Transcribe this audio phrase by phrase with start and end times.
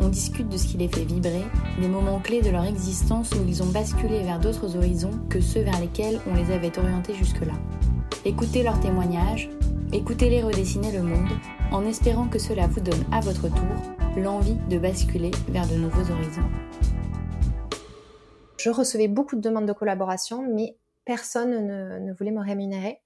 [0.00, 1.44] On discute de ce qui les fait vibrer,
[1.80, 5.60] des moments clés de leur existence où ils ont basculé vers d'autres horizons que ceux
[5.60, 7.52] vers lesquels on les avait orientés jusque-là.
[8.24, 9.50] Écoutez leurs témoignages,
[9.92, 11.30] écoutez-les redessiner le monde,
[11.70, 16.10] en espérant que cela vous donne à votre tour l'envie de basculer vers de nouveaux
[16.10, 16.48] horizons.
[18.58, 21.66] Je recevais beaucoup de demandes de collaboration, mais personne
[22.04, 22.98] ne, voulait me rémunérer.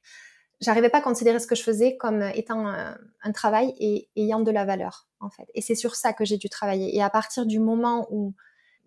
[0.60, 4.50] J'arrivais pas à considérer ce que je faisais comme étant un, travail et ayant de
[4.50, 5.46] la valeur, en fait.
[5.54, 6.96] Et c'est sur ça que j'ai dû travailler.
[6.96, 8.34] Et à partir du moment où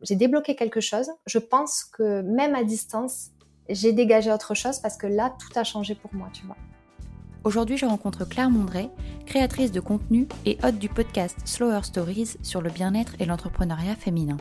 [0.02, 3.29] j'ai débloqué quelque chose, je pense que même à distance,
[3.70, 6.57] j'ai dégagé autre chose parce que là, tout a changé pour moi, tu vois.
[7.43, 8.90] Aujourd'hui, je rencontre Claire Mondret,
[9.26, 14.37] créatrice de contenu et hôte du podcast Slower Stories sur le bien-être et l'entrepreneuriat féminin.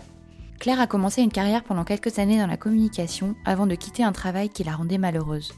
[0.59, 4.13] Claire a commencé une carrière pendant quelques années dans la communication avant de quitter un
[4.13, 5.53] travail qui la rendait malheureuse.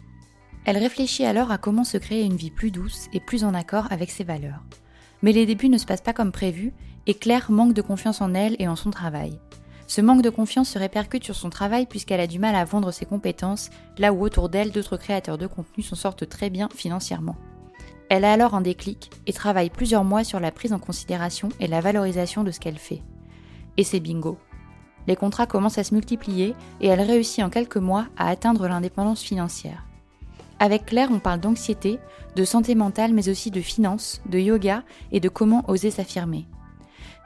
[0.68, 3.86] Elle réfléchit alors à comment se créer une vie plus douce et plus en accord
[3.88, 4.62] avec ses valeurs.
[5.22, 6.74] Mais les débuts ne se passent pas comme prévu
[7.06, 9.38] et Claire manque de confiance en elle et en son travail.
[9.86, 12.90] Ce manque de confiance se répercute sur son travail puisqu'elle a du mal à vendre
[12.90, 17.36] ses compétences, là où autour d'elle d'autres créateurs de contenu s'en sortent très bien financièrement.
[18.10, 21.66] Elle a alors un déclic et travaille plusieurs mois sur la prise en considération et
[21.66, 23.00] la valorisation de ce qu'elle fait.
[23.78, 24.36] Et c'est bingo.
[25.06, 29.22] Les contrats commencent à se multiplier et elle réussit en quelques mois à atteindre l'indépendance
[29.22, 29.87] financière.
[30.60, 32.00] Avec Claire, on parle d'anxiété,
[32.34, 36.46] de santé mentale, mais aussi de finances, de yoga et de comment oser s'affirmer.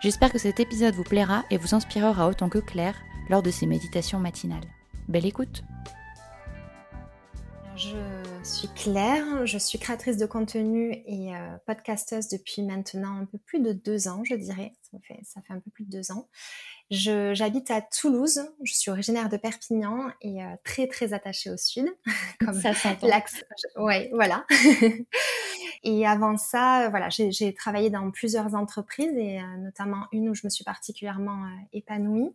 [0.00, 2.97] J'espère que cet épisode vous plaira et vous inspirera autant que Claire
[3.30, 4.66] lors de ses méditations matinales.
[5.08, 5.62] Belle écoute
[7.74, 7.97] Je
[8.44, 13.61] suis Claire, je suis créatrice de contenu et euh, podcasteuse depuis maintenant un peu plus
[13.61, 14.73] de deux ans, je dirais.
[14.90, 16.29] Ça fait, ça fait un peu plus de deux ans.
[16.90, 21.86] J'habite à Toulouse, je suis originaire de Perpignan et euh, très très attachée au sud.
[22.40, 23.06] comme ça s'entend.
[23.76, 24.44] Ouais, voilà.
[25.84, 30.42] et avant ça, voilà, j'ai travaillé dans plusieurs entreprises et euh, notamment une où je
[30.44, 32.34] me suis particulièrement euh, épanouie.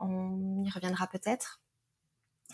[0.00, 1.60] On y reviendra peut-être.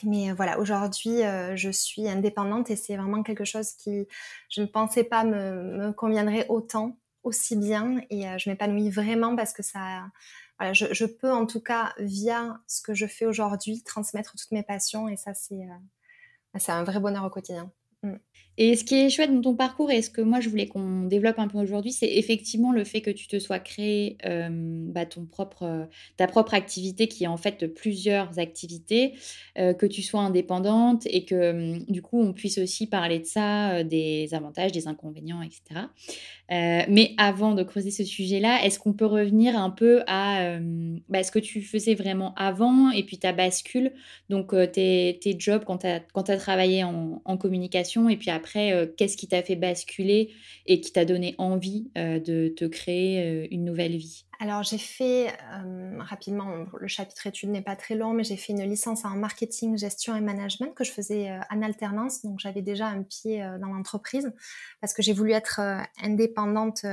[0.04, 1.22] Mais voilà, aujourd'hui,
[1.56, 4.06] je suis indépendante et c'est vraiment quelque chose qui,
[4.48, 8.00] je ne pensais pas me, me conviendrait autant, aussi bien.
[8.08, 10.04] Et je m'épanouis vraiment parce que ça,
[10.60, 15.08] je, peux en tout cas, via ce que je fais aujourd'hui, transmettre toutes mes passions
[15.08, 17.70] et ça, c'est euh, un vrai bonheur au quotidien.
[18.02, 18.14] Mm.
[18.60, 21.04] Et ce qui est chouette dans ton parcours et ce que moi je voulais qu'on
[21.04, 25.06] développe un peu aujourd'hui, c'est effectivement le fait que tu te sois créé euh, bah,
[25.06, 29.14] ton propre, ta propre activité qui est en fait plusieurs activités,
[29.58, 33.26] euh, que tu sois indépendante et que hum, du coup on puisse aussi parler de
[33.26, 35.86] ça, des avantages, des inconvénients, etc.
[36.50, 40.96] Euh, mais avant de creuser ce sujet-là, est-ce qu'on peut revenir un peu à euh,
[41.10, 43.92] bah, ce que tu faisais vraiment avant et puis ta bascule,
[44.30, 48.92] donc euh, tes, tes, jobs quand tu as, as, travaillé en, communication et puis après,
[48.96, 50.32] qu'est-ce qui t'a fait basculer
[50.66, 54.24] et qui t'a donné envie de te créer une nouvelle vie?
[54.40, 55.32] Alors j'ai fait
[55.98, 59.76] rapidement, le chapitre études n'est pas très long, mais j'ai fait une licence en marketing,
[59.76, 64.32] gestion et management que je faisais en alternance, donc j'avais déjà un pied dans l'entreprise
[64.80, 65.60] parce que j'ai voulu être
[66.02, 66.86] indépendante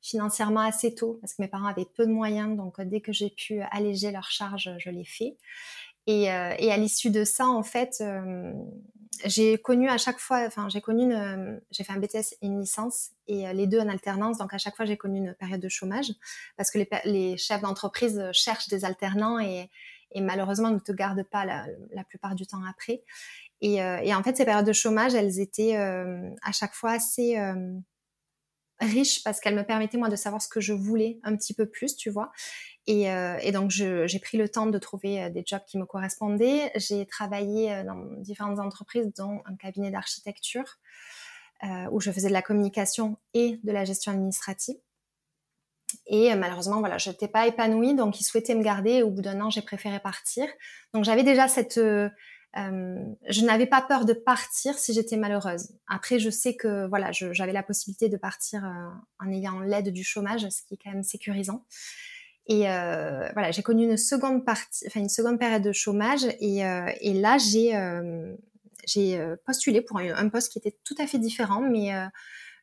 [0.00, 3.30] financièrement assez tôt parce que mes parents avaient peu de moyens, donc dès que j'ai
[3.30, 5.36] pu alléger leurs charges, je l'ai fait.
[6.06, 8.02] Et, et à l'issue de ça, en fait,
[9.24, 12.60] j'ai connu à chaque fois, enfin j'ai connu une, j'ai fait un BTS et une
[12.60, 15.60] licence et euh, les deux en alternance, donc à chaque fois j'ai connu une période
[15.60, 16.12] de chômage
[16.56, 19.70] parce que les, les chefs d'entreprise cherchent des alternants et,
[20.12, 23.02] et, malheureusement ne te gardent pas la, la plupart du temps après.
[23.60, 26.92] Et, euh, et, en fait ces périodes de chômage, elles étaient euh, à chaque fois
[26.92, 27.36] assez
[28.80, 31.66] riches parce qu'elles me permettaient moi de savoir ce que je voulais un petit peu
[31.66, 32.32] plus, tu vois.
[32.86, 35.86] Et, euh, et donc, j'ai pris le temps de trouver euh, des jobs qui me
[35.86, 36.70] correspondaient.
[36.76, 40.76] J'ai travaillé euh, dans différentes entreprises, dont un cabinet d'architecture,
[41.62, 44.76] euh, où je faisais de la communication et de la gestion administrative.
[46.06, 49.02] Et malheureusement, voilà, je n'étais pas épanouie, donc ils souhaitaient me garder.
[49.02, 50.46] Au bout d'un an, j'ai préféré partir.
[50.92, 51.78] Donc, j'avais déjà cette...
[51.78, 52.10] Euh,
[52.56, 55.72] je n'avais pas peur de partir si j'étais malheureuse.
[55.88, 58.62] Après, je sais que voilà, j'avais la possibilité de partir
[59.18, 61.64] en ayant l'aide du chômage, ce qui est quand même sécurisant.
[62.46, 66.64] Et euh, voilà, j'ai connu une seconde partie, enfin une seconde période de chômage, et,
[66.66, 68.34] euh, et là j'ai euh,
[68.86, 71.90] j'ai euh, postulé pour un, poste qui était tout à fait différent, mais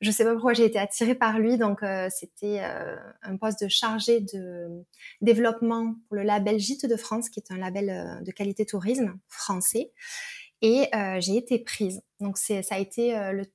[0.02, 1.58] je sais pas pourquoi j'ai été attirée par lui.
[1.58, 4.84] Donc, euh, c'était euh, un poste de chargé de
[5.22, 9.14] développement pour le label Gîte de France, qui est un label euh, de qualité tourisme
[9.30, 9.92] français.
[10.64, 10.90] Et
[11.22, 12.04] j'ai été prise.
[12.20, 13.46] Donc, ça a été le,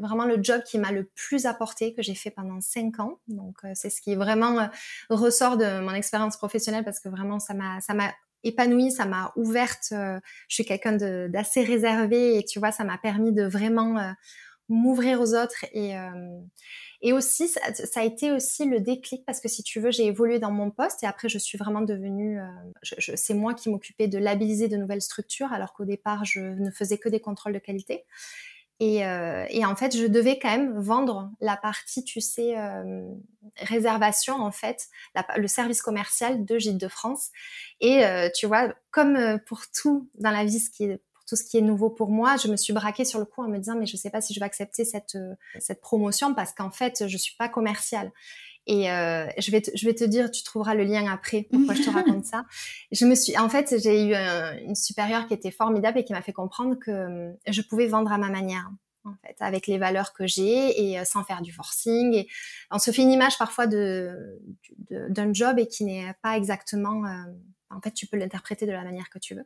[0.00, 3.18] vraiment le job qui m'a le plus apporté, que j'ai fait pendant cinq ans.
[3.28, 4.68] Donc, c'est ce qui vraiment
[5.10, 8.12] ressort de mon expérience professionnelle parce que vraiment, ça m'a, ça m'a
[8.44, 9.88] épanouie, ça m'a ouverte.
[9.90, 10.92] je suis quelqu'un
[11.28, 14.14] d'assez réservé et tu vois, ça m'a permis de vraiment
[14.68, 16.40] m'ouvrir aux autres et euh,
[17.02, 17.60] et aussi ça,
[18.00, 21.02] a été aussi le déclic parce que si tu veux j'ai évolué dans mon poste
[21.02, 22.46] et après je suis vraiment devenue euh,
[22.82, 26.70] je, c'est moi qui m'occupais de labelliser de nouvelles structures alors qu'au départ je ne
[26.70, 28.04] faisais que des contrôles de qualité
[28.78, 33.08] et, euh, et, en fait, je devais quand même vendre la partie, tu sais, euh,
[33.56, 34.88] réservation, en fait,
[35.36, 37.30] le service commercial de Gîte de France.
[37.80, 41.44] Et euh, tu vois, comme pour tout dans la vie, ce qui est tout ce
[41.44, 43.74] qui est nouveau pour moi, je me suis braquée sur le coup en me disant
[43.76, 47.06] mais je sais pas si je vais accepter cette euh, cette promotion parce qu'en fait
[47.06, 48.12] je suis pas commerciale.
[48.66, 51.46] Et euh, je vais te, je vais te dire, tu trouveras le lien après.
[51.52, 52.44] Pourquoi je te raconte ça
[52.92, 54.14] Je me suis, en fait, j'ai eu
[54.64, 58.12] une supérieure qui était formidable et qui m'a fait comprendre que euh, je pouvais vendre
[58.12, 58.70] à ma manière
[59.04, 62.12] en fait, avec les valeurs que j'ai et sans faire du forcing.
[62.14, 62.28] Et
[62.72, 64.40] on se fait une image parfois de
[64.90, 67.04] d'un job et qui n'est pas exactement
[67.70, 69.44] en fait, tu peux l'interpréter de la manière que tu veux.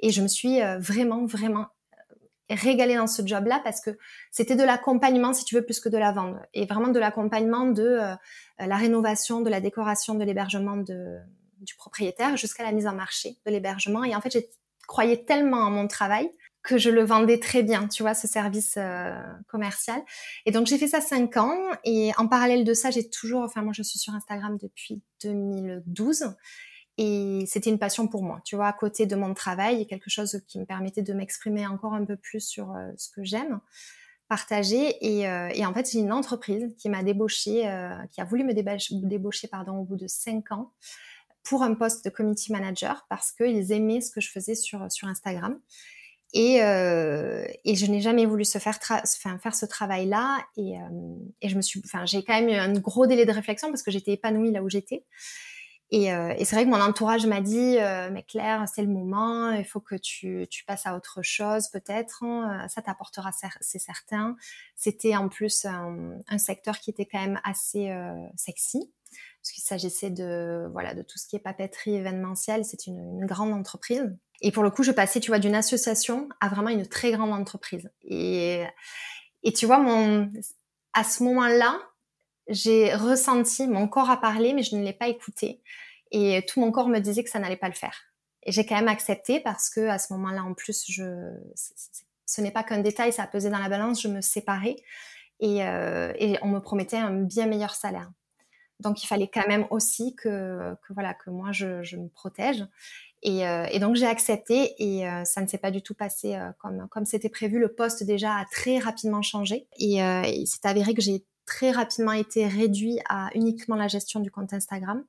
[0.00, 1.75] Et je me suis euh, vraiment, vraiment euh,
[2.54, 3.90] régalée dans ce job-là parce que
[4.30, 6.36] c'était de l'accompagnement, si tu veux, plus que de la vente.
[6.54, 8.14] Et vraiment de l'accompagnement de euh,
[8.58, 13.50] la rénovation, de la décoration, de l'hébergement du propriétaire jusqu'à la mise en marché de
[13.50, 14.04] l'hébergement.
[14.04, 14.48] Et en fait, j'ai
[14.86, 16.30] croyais tellement en mon travail
[16.62, 18.76] que je le vendais très bien, tu vois, ce service
[19.48, 20.02] commercial.
[20.46, 23.62] Et donc j'ai fait ça cinq ans et en parallèle de ça, j'ai toujours, enfin
[23.62, 26.34] moi je suis sur Instagram depuis 2012
[26.98, 30.08] et c'était une passion pour moi, tu vois, à côté de mon travail, et quelque
[30.08, 33.60] chose qui me permettait de m'exprimer encore un peu plus sur euh, ce que j'aime
[34.28, 34.96] partager.
[35.06, 38.44] Et, euh, et, en fait, j'ai une entreprise qui m'a débauché, euh, qui a voulu
[38.44, 40.72] me débaucher, pardon, au bout de cinq ans
[41.44, 45.60] pour un poste de community manager parce qu'ils aimaient ce que je faisais sur, Instagram.
[46.32, 50.44] Et, et je n'ai jamais voulu se faire, enfin, faire ce travail-là.
[50.56, 50.74] Et,
[51.40, 53.84] et je me suis, enfin, j'ai quand même eu un gros délai de réflexion parce
[53.84, 55.04] que j'étais épanouie là où j'étais.
[55.90, 58.88] Et, euh, et c'est vrai que mon entourage m'a dit, euh, mais Claire, c'est le
[58.88, 63.30] moment, il faut que tu, tu passes à autre chose peut-être, hein, ça t'apportera,
[63.60, 64.36] c'est certain.
[64.74, 68.92] C'était en plus un, un, secteur qui était quand même assez euh, sexy,
[69.40, 73.26] parce qu'il s'agissait de, voilà, de tout ce qui est papeterie événementielle, c'est une, une,
[73.26, 74.12] grande entreprise.
[74.40, 77.32] Et pour le coup, je passais, tu vois, d'une association à vraiment une très grande
[77.32, 77.88] entreprise.
[78.02, 78.64] Et,
[79.44, 80.32] et tu vois, mon,
[80.94, 81.78] à ce moment-là,
[82.48, 85.60] j'ai ressenti, mon corps a parlé, mais je ne l'ai pas écouté.
[86.12, 87.96] Et tout mon corps me disait que ça n'allait pas le faire.
[88.44, 91.32] Et j'ai quand même accepté parce que à ce moment-là, en plus, je,
[92.26, 94.76] ce n'est pas qu'un détail, ça a pesé dans la balance, je me séparais
[95.40, 98.10] et, euh, et, on me promettait un bien meilleur salaire.
[98.80, 102.64] Donc il fallait quand même aussi que, que voilà que moi je, je me protège.
[103.22, 106.34] Et, euh, et donc j'ai accepté et euh, ça ne s'est pas du tout passé
[106.34, 107.58] euh, comme comme c'était prévu.
[107.58, 111.70] Le poste déjà a très rapidement changé et, euh, il s'est avéré que j'ai très
[111.70, 115.04] rapidement été réduit à uniquement la gestion du compte Instagram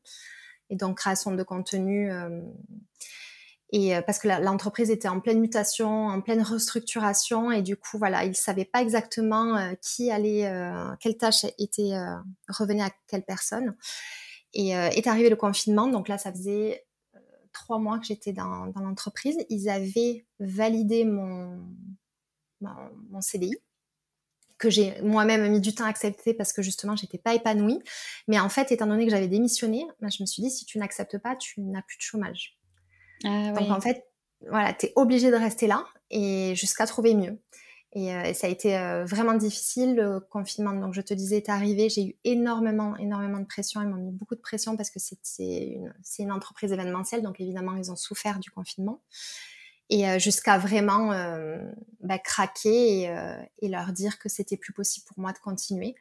[0.69, 2.11] et donc création de contenu.
[2.11, 2.41] Euh,
[3.71, 7.97] et euh, parce que l'entreprise était en pleine mutation, en pleine restructuration, et du coup,
[7.97, 10.49] voilà, ils savaient pas exactement euh, qui allait,
[10.99, 11.93] quelle tâche était
[12.47, 13.75] revenait à quelle personne.
[14.53, 16.85] Et est arrivé le confinement, donc là, ça faisait
[17.51, 19.37] trois mois que j'étais dans, dans l'entreprise.
[19.49, 21.59] Ils avaient validé mon,
[22.61, 22.71] mon,
[23.09, 23.57] mon CDI
[24.57, 27.79] que j'ai moi-même mis du temps à accepter parce que justement j'étais pas épanouie.
[28.27, 30.79] Mais en fait, étant donné que j'avais démissionné, ben, je me suis dit si tu
[30.79, 32.57] n'acceptes pas, tu n'as plus de chômage.
[33.23, 34.05] Ah, Donc en fait,
[34.49, 37.39] voilà, tu es obligé de rester là et jusqu'à trouver mieux.
[37.93, 39.95] Et, euh, ça a été euh, vraiment difficile.
[39.95, 41.89] Le confinement, donc je te disais, est arrivé.
[41.89, 43.81] J'ai eu énormément, énormément de pression.
[43.81, 47.23] Ils m'ont mis beaucoup de pression parce que c'est une, une entreprise événementielle.
[47.23, 49.01] Donc évidemment, ils ont souffert du confinement
[49.89, 51.57] et euh, jusqu'à vraiment euh,
[52.01, 55.95] bah, craquer et, euh, et, leur dire que c'était plus possible pour moi de continuer.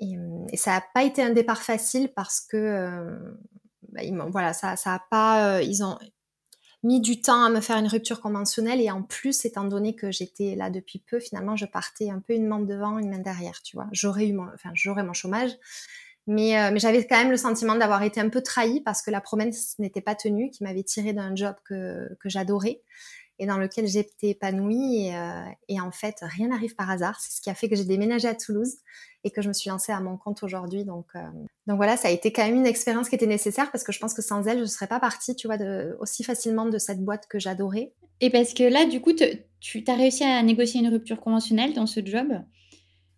[0.00, 0.16] Et,
[0.56, 3.18] ça n'a pas été un départ facile parce que
[3.90, 5.98] bah, ils voilà, ça, ça a pas, ils ont
[6.84, 10.12] mis du temps à me faire une rupture conventionnelle et en plus, étant donné que
[10.12, 13.60] j'étais là depuis peu, finalement, je partais un peu une main devant, une main derrière,
[13.62, 13.88] tu vois.
[13.90, 15.50] J'aurais eu, enfin, j'aurais mon chômage,
[16.28, 19.10] mais, euh, mais j'avais quand même le sentiment d'avoir été un peu trahie parce que
[19.10, 22.82] la promesse n'était pas tenue, qui m'avait tiré d'un job que, j'adorais
[23.38, 25.06] et dans lequel j'étais épanouie.
[25.06, 27.18] Et, euh, et, en fait, rien n'arrive par hasard.
[27.18, 28.74] C'est ce qui a fait que j'ai déménagé à Toulouse
[29.24, 30.84] et que je me suis lancée à mon compte aujourd'hui.
[30.84, 31.20] Donc, euh,
[31.66, 34.12] voilà, ça a été quand même une expérience qui était nécessaire parce que je pense
[34.12, 35.56] que sans elle, je ne serais pas partie, tu vois,
[35.98, 37.94] aussi facilement de cette boîte que j'adorais.
[38.20, 41.86] Et parce que là, du coup, tu as réussi à négocier une rupture conventionnelle dans
[41.86, 42.38] ce job?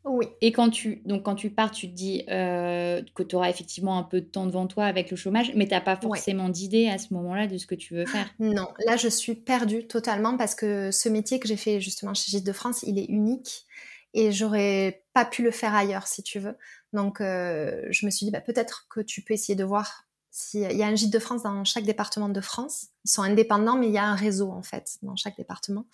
[0.04, 0.26] Oui.
[0.40, 3.99] Et quand tu, donc quand tu pars, tu te dis euh, que tu auras effectivement
[3.99, 6.88] un peu de temps devant toi avec le chômage, mais tu n'as pas forcément d'idée
[6.88, 8.26] à ce moment-là de ce que tu veux faire.
[8.38, 12.30] Non, là je suis perdue totalement parce que ce métier que j'ai fait justement chez
[12.30, 13.66] Gîtes de France, il est unique
[14.14, 16.57] et j'aurais pas pu le faire ailleurs si tu veux.
[16.95, 20.61] Donc euh, je me suis dit bah, peut-être que tu peux essayer de voir s'il
[20.61, 22.87] y a un gîte de France dans chaque département de France.
[23.04, 25.87] Ils sont indépendants mais il y a un réseau en fait dans chaque département.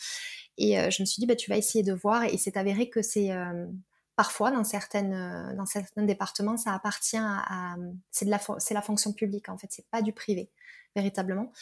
[0.58, 2.88] Et euh, je me suis dit bah tu vas essayer de voir et c'est avéré
[2.88, 3.30] que c'est
[4.16, 7.76] parfois euh, dans certains départements ça appartient à,
[8.10, 10.50] c'est de la c'est la fonction publique en fait c'est pas du privé
[10.96, 11.52] véritablement.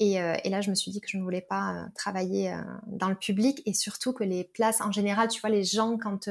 [0.00, 3.08] Et, euh, là je me suis dit que je ne voulais pas euh, travailler dans
[3.08, 6.30] le public et surtout que les places en général tu vois les gens quand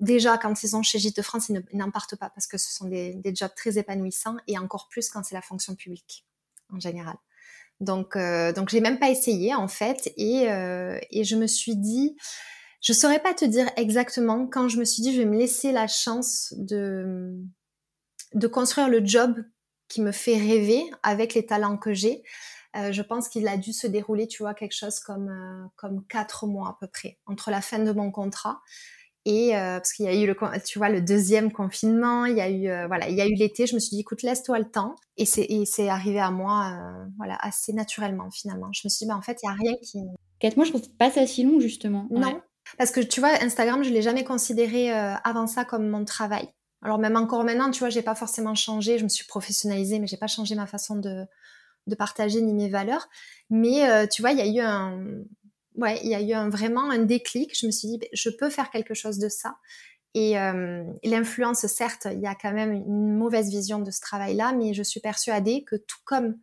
[0.00, 2.72] déjà quand ils sont chez Gîtes de France ils n'en partent pas parce que ce
[2.72, 6.24] sont des, des, jobs très épanouissants et encore plus quand c'est la fonction publique
[6.72, 7.16] en général.
[7.80, 8.16] Donc
[8.54, 10.44] donc j'ai même pas essayé en fait et,
[11.10, 12.16] et je me suis dit
[12.82, 15.72] je saurais pas te dire exactement quand je me suis dit je vais me laisser
[15.72, 17.34] la chance de
[18.34, 19.42] de construire le job
[19.88, 22.22] qui me fait rêver avec les talents que j'ai.
[22.76, 26.06] Euh, je pense qu'il a dû se dérouler, tu vois, quelque chose comme euh, comme
[26.06, 28.62] quatre mois à peu près entre la fin de mon contrat
[29.24, 32.40] et euh, parce qu'il y a eu le tu vois le deuxième confinement, il y
[32.40, 33.66] a eu euh, voilà, il y a eu l'été.
[33.66, 37.04] Je me suis dit écoute laisse-toi le temps et c'est c'est arrivé à moi euh,
[37.18, 38.70] voilà assez naturellement finalement.
[38.72, 39.98] Je me suis dit bah en fait il y a rien qui
[40.40, 42.08] quatre mois je trouve pas ça si long justement.
[42.10, 42.40] Non
[42.78, 46.48] parce que tu vois, Instagram, je l'ai jamais considéré euh, avant ça comme mon travail.
[46.82, 48.98] Alors même encore maintenant, tu vois, j'ai pas forcément changé.
[48.98, 51.24] Je me suis professionnalisée, mais j'ai pas changé ma façon de,
[51.86, 53.08] de partager ni mes valeurs.
[53.50, 55.04] Mais euh, tu vois, il y a eu un,
[55.76, 57.56] ouais, il y a eu un, vraiment un déclic.
[57.58, 59.56] Je me suis dit, ben, je peux faire quelque chose de ça.
[60.14, 64.52] Et euh, l'influence, certes, il y a quand même une mauvaise vision de ce travail-là,
[64.52, 66.36] mais je suis persuadée que tout comme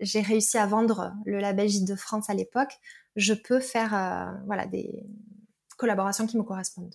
[0.00, 2.72] j'ai réussi à vendre le label Gîte de France à l'époque,
[3.14, 5.06] je peux faire voilà des,
[5.76, 6.94] collaborations qui me correspondent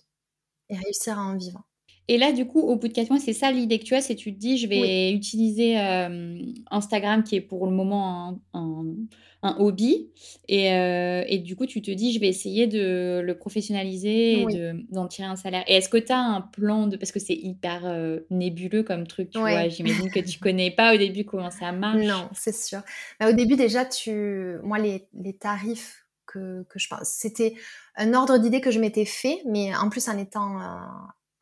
[0.68, 1.64] et réussir à en vivre.
[2.08, 4.00] Et là, du coup, au bout de quatre mois, c'est ça l'idée que tu as,
[4.00, 9.56] c'est tu te dis, je vais utiliser euh, Instagram qui est pour le moment un,
[9.58, 10.10] hobby.
[10.48, 14.72] Et, euh, et, du coup, tu te dis, je vais essayer de le professionnaliser et
[14.90, 15.62] d'en tirer un salaire.
[15.68, 16.96] Et est-ce que tu as un plan de...
[16.96, 19.68] Parce que c'est hyper euh, nébuleux comme truc, tu vois.
[19.68, 22.04] J'imagine que tu connais pas au début comment ça marche.
[22.04, 22.80] Non, c'est sûr.
[23.20, 24.58] Mais au début, déjà, tu...
[24.62, 26.01] moi, les, les tarifs
[26.32, 27.08] que, je pense.
[27.08, 27.54] C'était
[27.96, 30.86] un ordre d'idée que je m'étais fait, mais en plus en étant euh,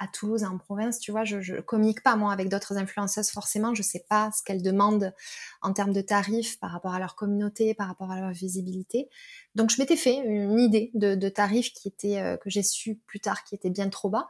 [0.00, 3.75] à Toulouse, en province, tu vois, je, ne communique pas moi avec d'autres influenceuses forcément.
[3.75, 5.14] Je sais pas ce qu'elles demandent
[5.61, 9.11] en termes de tarifs par rapport à leur communauté, par rapport à leur visibilité.
[9.54, 13.20] Donc je m'étais fait une idée de, tarifs qui était euh, que j'ai su plus
[13.20, 14.28] tard qui était bien trop bas.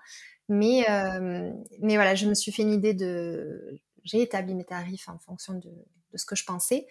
[0.48, 5.08] Mais euh, mais voilà, je me suis fait une idée de j'ai établi mes tarifs
[5.08, 5.70] en fonction de,
[6.12, 6.88] de ce que je pensais.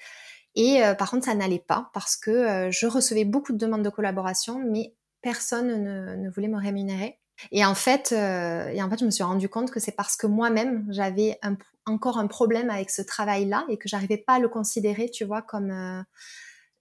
[0.56, 3.84] Et euh, par contre, ça n'allait pas parce que euh, je recevais beaucoup de demandes
[3.84, 7.20] de collaboration, mais personne ne, voulait me rémunérer.
[7.52, 10.18] Et en fait, euh, et en fait, je me suis rendu compte que c'est parce
[10.18, 11.40] que moi-même j'avais
[11.86, 15.42] encore un problème avec ce travail-là et que j'arrivais pas à le considérer, tu vois,
[15.42, 16.04] comme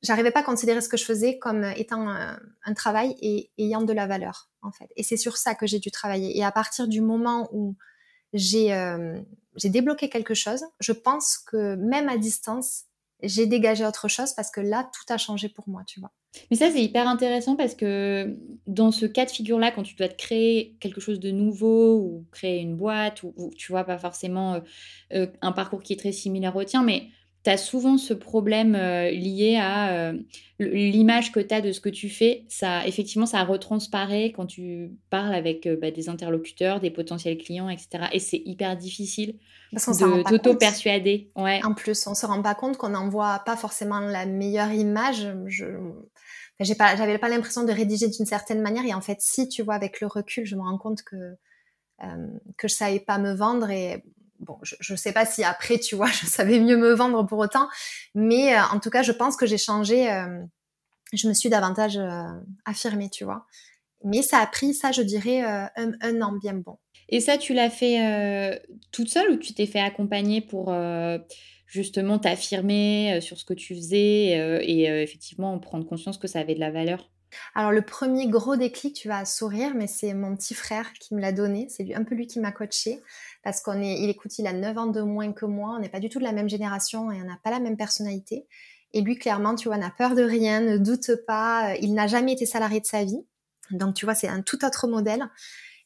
[0.02, 3.92] j'arrivais pas à considérer ce que je faisais comme étant un, travail et ayant de
[3.92, 4.88] la valeur, en fait.
[4.96, 6.37] Et c'est sur ça que j'ai dû travailler.
[6.37, 7.76] Et à partir du moment où
[8.32, 8.75] j'ai
[9.58, 12.84] j'ai débloqué quelque chose, je pense que même à distance,
[13.22, 16.12] j'ai dégagé autre chose parce que là, tout a changé pour moi, tu vois.
[16.50, 20.08] Mais ça, c'est hyper intéressant parce que dans ce cas de figure-là, quand tu dois
[20.08, 24.54] te créer quelque chose de nouveau ou créer une boîte, ou, tu vois, pas forcément
[24.54, 24.60] euh,
[25.14, 27.08] euh, un parcours qui est très similaire au tien, mais
[27.49, 30.12] tu as souvent ce problème euh, lié à
[30.59, 32.45] l'image que tu as de ce que tu fais.
[32.49, 38.07] Ça, effectivement, ça retransparaît quand tu parles avec bah, des interlocuteurs, des potentiels clients, etc.
[38.12, 39.38] Et c'est hyper difficile
[39.73, 41.31] de t'auto-persuader.
[41.37, 41.61] Ouais.
[41.64, 45.28] En plus, on se rend pas compte qu'on n'envoie pas forcément la meilleure image.
[45.47, 45.67] Je
[46.61, 49.62] j'ai pas j'avais pas l'impression de rédiger d'une certaine manière et en fait si tu
[49.62, 51.37] vois avec le recul je me rends compte que
[52.02, 52.26] euh,
[52.57, 54.02] que je savais pas me vendre et
[54.40, 57.38] bon je, je sais pas si après tu vois je savais mieux me vendre pour
[57.38, 57.68] autant
[58.14, 60.42] mais euh, en tout cas je pense que j'ai changé euh,
[61.12, 62.23] je me suis davantage euh,
[62.64, 63.47] affirmée tu vois.
[64.04, 66.78] Mais ça a pris ça je dirais un, un an bien bon.
[67.09, 70.73] Et ça, tu l'as fait toute seule ou tu t'es fait accompagner pour
[71.66, 76.61] justement t'affirmer sur ce que tu faisais et effectivement prendre conscience que ça avait de
[76.61, 77.11] la valeur?
[77.54, 81.20] Alors le premier gros déclic, tu vas sourire, mais c'est mon petit frère qui me
[81.20, 81.68] l'a donné.
[81.68, 83.02] C'est un peu lui qui m'a coaché
[83.42, 85.75] parce qu'on est, il écoute, il a 9 ans de moins que moi.
[85.76, 87.76] On n'est pas du tout de la même génération et on n'a pas la même
[87.76, 88.47] personnalité.
[88.92, 91.75] Et lui, clairement, tu vois, n'a peur de rien, ne doute pas.
[91.80, 93.26] Il n'a jamais été salarié de sa vie.
[93.70, 95.28] Donc, tu vois, c'est un tout autre modèle.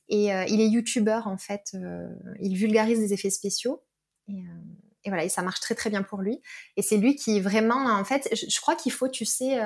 [0.09, 1.73] Et euh, il est youtubeur en fait.
[1.75, 2.09] Euh,
[2.41, 3.83] il vulgarise des effets spéciaux.
[4.29, 4.63] Et, euh,
[5.05, 6.41] et, voilà, et ça marche très très bien pour lui.
[6.77, 9.59] Et c'est lui qui vraiment, en fait, je, crois qu'il faut, tu sais,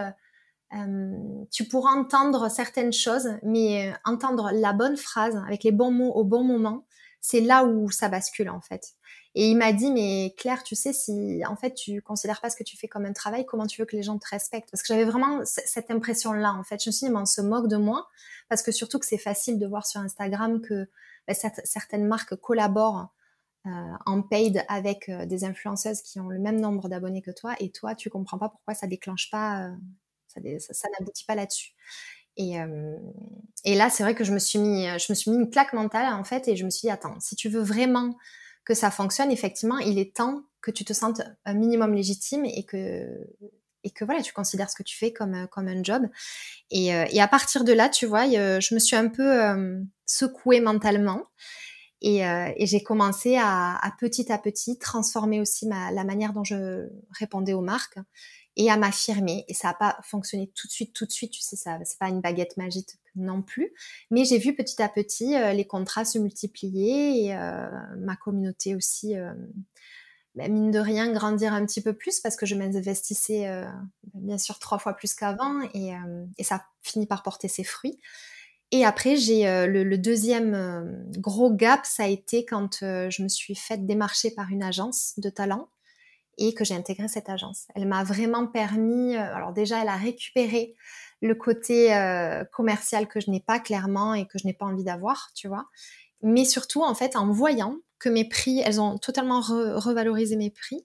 [1.50, 6.24] tu pourras entendre certaines choses, mais entendre la bonne phrase avec les bons mots au
[6.24, 6.86] bon moment,
[7.20, 8.94] c'est là où ça bascule en fait.
[9.34, 12.56] Et il m'a dit, mais Claire, tu sais, si en fait tu considères pas ce
[12.56, 14.70] que tu fais comme un travail, comment tu veux que les gens te respectent?
[14.70, 16.82] Parce que j'avais vraiment cette impression-là, en fait.
[16.82, 18.08] Je me suis dit, mais on se moque de moi,
[18.48, 20.88] parce que surtout que c'est facile de voir sur Instagram que
[21.28, 23.08] ben, certaines marques collaborent
[23.66, 23.70] euh,
[24.06, 27.70] en paid avec euh, des influenceuses qui ont le même nombre d'abonnés que toi, et
[27.70, 29.74] toi, tu comprends pas pourquoi ça déclenche pas, euh,
[30.58, 31.72] ça, n'aboutit pas là-dessus.
[32.36, 32.56] Et,
[33.64, 35.72] et là, c'est vrai que je me suis mis, je me suis mis une claque
[35.72, 38.16] mentale en fait, et je me suis dit, attends, si tu veux vraiment
[38.66, 42.64] que ça fonctionne, effectivement, il est temps que tu te sentes un minimum légitime et
[42.64, 43.06] que
[43.84, 46.08] et que voilà, tu considères ce que tu fais comme comme un job.
[46.70, 49.80] Et, euh, et à partir de là, tu vois, je me suis un peu euh,
[50.04, 51.22] secouée mentalement.
[52.02, 57.54] Et, euh, j'ai commencé à, petit à petit transformer aussi la manière dont je répondais
[57.54, 57.98] aux marques
[58.56, 59.44] et à m'affirmer.
[59.48, 61.32] Et ça n'a pas fonctionné tout de suite, tout de suite.
[61.32, 63.72] Tu sais, ça, c'est pas une baguette magique non plus.
[64.10, 68.74] Mais j'ai vu petit à petit euh, les contrats se multiplier et euh, ma communauté
[68.74, 69.32] aussi, euh,
[70.34, 73.48] bah, mine de rien, grandir un petit peu plus parce que je m'investissais
[74.14, 75.92] bien sûr trois fois plus qu'avant et,
[76.38, 77.98] et, ça finit par porter ses fruits.
[78.72, 83.54] Et après, j'ai le, le, deuxième gros gap, ça a été quand je me suis
[83.54, 85.68] faite démarcher par une agence de talent
[86.38, 87.66] et que j'ai intégré cette agence.
[87.74, 90.74] Elle m'a vraiment permis, euh, alors déjà, elle a récupéré
[91.22, 94.84] le côté euh, commercial que je n'ai pas clairement et que je n'ai pas envie
[94.84, 95.66] d'avoir, tu vois.
[96.22, 100.84] Mais surtout, en fait, en voyant que mes prix, elles ont totalement revalorisé mes prix.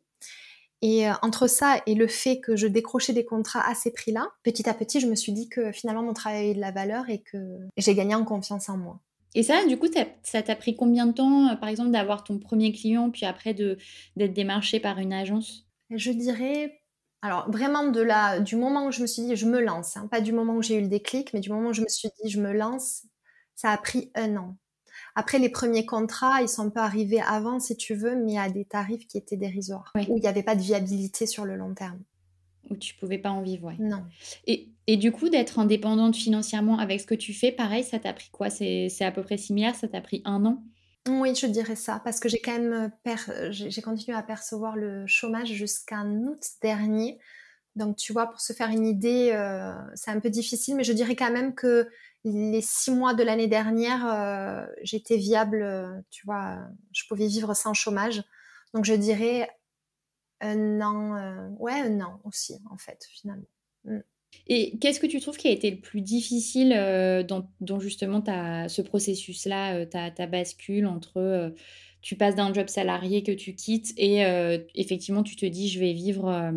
[0.81, 4.31] Et euh, entre ça et le fait que je décrochais des contrats à ces prix-là,
[4.43, 7.09] petit à petit, je me suis dit que finalement mon travail avait de la valeur
[7.09, 7.37] et que
[7.77, 8.99] j'ai gagné en confiance en moi.
[9.33, 9.87] Et ça, du coup,
[10.23, 13.53] ça t'a pris combien de temps, euh, par exemple, d'avoir ton premier client, puis après
[13.53, 15.67] d'être démarché par une agence?
[15.89, 16.81] Je dirais,
[17.21, 20.07] alors vraiment de la, du moment où je me suis dit, je me lance, hein,
[20.09, 22.09] pas du moment où j'ai eu le déclic, mais du moment où je me suis
[22.21, 23.03] dit, je me lance,
[23.55, 24.57] ça a pris un an.
[25.15, 28.49] Après, les premiers contrats, ils sont un peu arrivés avant, si tu veux, mais à
[28.49, 31.73] des tarifs qui étaient dérisoires, où il n'y avait pas de viabilité sur le long
[31.73, 31.99] terme
[32.71, 33.73] où tu pouvais pas en vivre.
[33.79, 34.03] Non.
[34.47, 38.13] Et, et, du coup, d'être indépendante financièrement avec ce que tu fais, pareil, ça t'a
[38.13, 38.49] pris quoi?
[38.49, 40.63] C'est à peu près similaire, ça t'a pris un an?
[41.07, 42.91] Oui, je dirais ça, parce que j'ai quand même
[43.51, 47.19] j'ai continué à percevoir le chômage jusqu'en août dernier.
[47.75, 50.93] Donc, tu vois, pour se faire une idée, euh, c'est un peu difficile, mais je
[50.93, 51.89] dirais quand même que
[52.23, 56.59] les six mois de l'année dernière, euh, j'étais viable, euh, tu vois,
[56.91, 58.23] je pouvais vivre sans chômage.
[58.73, 59.49] Donc, je dirais
[60.39, 63.47] un an, euh, ouais, un an aussi, en fait, finalement.
[63.85, 63.99] Mm.
[64.47, 68.69] Et qu'est-ce que tu trouves qui a été le plus difficile euh, dans, justement as,
[68.69, 71.53] ce processus-là, euh, ta, ta, bascule entre
[72.01, 74.21] tu passes d'un job salarié que tu quittes et
[74.73, 76.51] effectivement tu te dis je vais vivre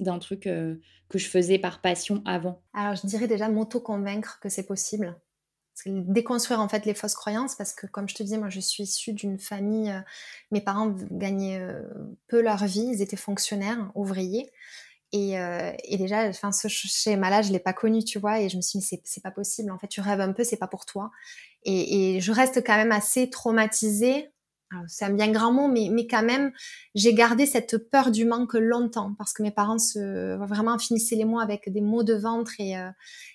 [0.00, 0.48] d'un truc
[1.08, 2.60] que je faisais par passion avant?
[2.74, 5.16] Alors je dirais déjà m'auto-convaincre que c'est possible.
[5.86, 8.82] Déconstruire en fait les fausses croyances parce que comme je te disais moi je suis
[8.82, 10.00] issue d'une famille euh,
[10.50, 11.82] mes parents gagnaient euh,
[12.26, 14.50] peu leur vie ils étaient fonctionnaires ouvriers
[15.12, 18.48] et, euh, et déjà enfin ce schéma là je l'ai pas connu tu vois et
[18.48, 19.70] je me suis dit c'est c'est pas possible.
[19.70, 21.10] En fait tu rêves un peu c'est pas pour toi.
[21.64, 24.30] Et, et je reste quand même assez traumatisée.
[24.86, 26.52] C'est un bien grand mot, mais, mais quand même,
[26.94, 31.24] j'ai gardé cette peur du manque longtemps parce que mes parents se, vraiment finissaient les
[31.24, 32.90] mois avec des maux de ventre et, euh,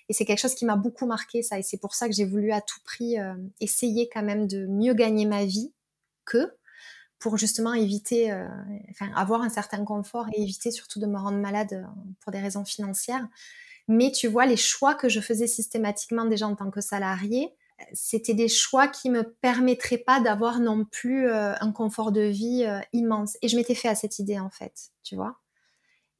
[0.08, 1.58] et c'est quelque chose qui m'a beaucoup marqué ça.
[1.58, 4.66] Et c'est pour ça que j'ai voulu à tout prix euh, essayer quand même de
[4.66, 5.72] mieux gagner ma vie
[6.24, 6.52] que
[7.24, 8.46] pour justement éviter, euh,
[8.90, 11.88] enfin, avoir un certain confort et éviter surtout de me rendre malade
[12.20, 13.26] pour des raisons financières.
[13.88, 17.54] Mais tu vois, les choix que je faisais systématiquement déjà en tant que salarié,
[17.94, 22.66] c'était des choix qui me permettraient pas d'avoir non plus euh, un confort de vie
[22.66, 23.38] euh, immense.
[23.40, 25.38] Et je m'étais fait à cette idée en fait, tu vois.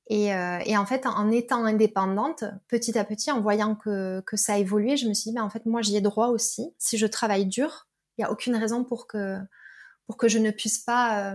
[0.09, 4.97] Et, euh, en fait, en étant indépendante, petit à petit, en voyant que, ça évoluait,
[4.97, 6.75] je me suis dit, ben, en fait, moi, j'y ai droit aussi.
[6.79, 9.39] Si je travaille dur, il n'y a aucune raison pour que,
[10.07, 11.35] pour que je ne puisse pas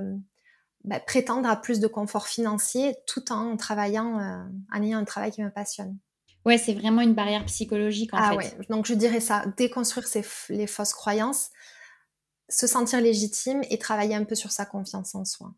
[0.83, 5.41] ben, prétendre à plus de confort financier tout en travaillant, en ayant un travail qui
[5.43, 5.97] me passionne.
[6.45, 8.57] Ouais, c'est vraiment une barrière psychologique en ah, fait.
[8.57, 8.65] Ouais.
[8.69, 10.07] Donc je dirais ça, déconstruire
[10.49, 11.49] les fausses croyances,
[12.47, 15.53] se sentir légitime et travailler un peu sur sa confiance en soi.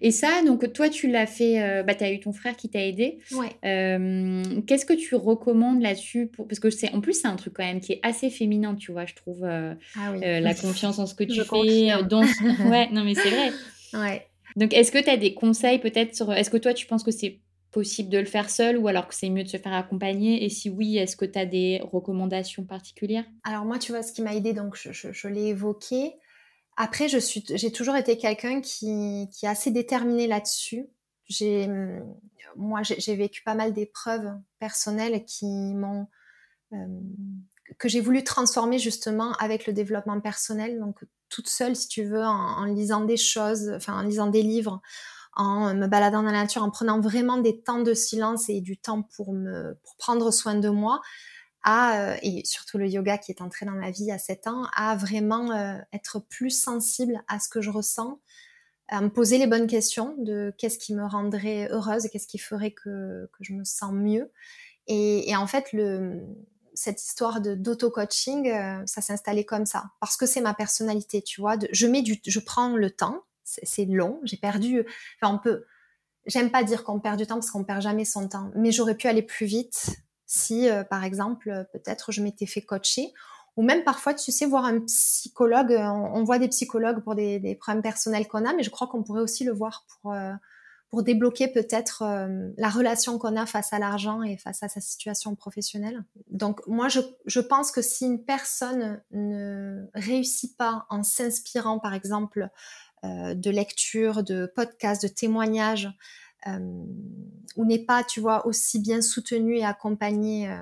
[0.00, 2.68] Et ça, donc toi, tu l'as fait, euh, bah, tu as eu ton frère qui
[2.68, 3.18] t'a aidé.
[3.32, 3.50] Ouais.
[3.64, 6.48] Euh, Qu'est-ce que tu recommandes là-dessus pour...
[6.48, 8.92] Parce que c'est en plus, c'est un truc quand même qui est assez féminin, tu
[8.92, 10.20] vois, je trouve, euh, ah oui.
[10.20, 12.02] La confiance en ce que tu fais.
[12.04, 12.26] Donc...
[12.70, 13.52] ouais, non, mais c'est vrai.
[13.94, 14.26] Ouais.
[14.56, 16.32] Donc, est-ce que tu as des conseils peut-être sur.
[16.32, 17.40] Est-ce que toi, tu penses que c'est
[17.72, 20.44] possible de le faire seul ou alors que c'est mieux de se faire accompagner?
[20.44, 23.26] Et si oui, est-ce que tu as des recommandations particulières?
[23.44, 26.14] Alors moi, tu vois, ce qui m'a aidé, donc je, l'ai évoqué.
[26.76, 30.86] Après, je suis, j'ai toujours été quelqu'un qui, qui est assez déterminé là-dessus.
[31.28, 31.68] j'ai,
[32.56, 36.06] moi, j'ai vécu pas mal d'épreuves personnelles qui m'ont,
[37.78, 40.78] que j'ai voulu transformer justement avec le développement personnel.
[40.78, 44.80] Donc, toute seule, si tu veux, en, lisant des choses, enfin, en lisant des livres,
[45.34, 48.78] en me baladant dans la nature, en prenant vraiment des temps de silence et du
[48.78, 51.02] temps pour me, pour prendre soin de moi,
[51.62, 54.96] à, et surtout le yoga qui est entré dans ma vie à 7 ans, à
[54.96, 55.52] vraiment
[55.92, 58.20] être plus sensible à ce que je ressens,
[58.88, 62.70] à me poser les bonnes questions de qu'est-ce qui me rendrait heureuse qu'est-ce qui ferait
[62.70, 64.30] que, que, je me sens mieux.
[64.86, 66.22] Et, et en fait, le,
[66.76, 69.84] cette histoire de d'auto-coaching, euh, ça s'est installé comme ça.
[70.00, 71.56] Parce que c'est ma personnalité, tu vois.
[71.56, 74.84] De, je, mets du, je prends le temps, c'est long, j'ai perdu.
[75.20, 75.64] Enfin, on peut.
[76.26, 78.96] J'aime pas dire qu'on perd du temps parce qu'on perd jamais son temps, mais j'aurais
[78.96, 79.86] pu aller plus vite
[80.26, 83.12] si, euh, par exemple, peut-être je m'étais fait coacher
[83.56, 85.72] ou même parfois, tu sais, voir un psychologue.
[85.72, 89.02] Euh, on, voit des psychologues pour des, problèmes personnels qu'on a, mais je crois qu'on
[89.02, 90.32] pourrait aussi le voir pour, euh,
[90.90, 94.80] pour débloquer peut-être euh, la relation qu'on a face à l'argent et face à sa
[94.80, 96.04] situation professionnelle.
[96.30, 101.94] Donc moi, je, je pense que si une personne ne réussit pas en s'inspirant, par
[101.94, 102.48] exemple,
[103.04, 105.88] de lecture, de podcasts, de témoignages,
[107.56, 110.54] ou n'est pas, tu vois, aussi bien soutenue et accompagnée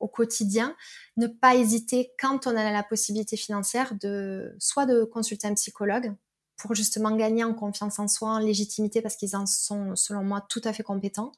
[0.00, 0.76] au quotidien,
[1.16, 6.14] ne pas hésiter quand on a la possibilité financière de soit de consulter un psychologue
[6.56, 10.44] pour justement gagner en confiance en soi, en légitimité parce qu'ils en sont selon moi
[10.48, 11.32] tout à fait compétents,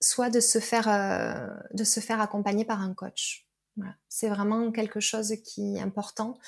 [0.00, 3.46] soit de se faire euh, de se faire accompagner par un coach.
[4.08, 6.38] C'est vraiment quelque chose qui est important.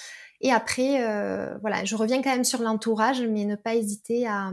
[0.41, 4.53] Et après, euh, voilà, je reviens quand même sur l'entourage, mais ne pas hésiter à,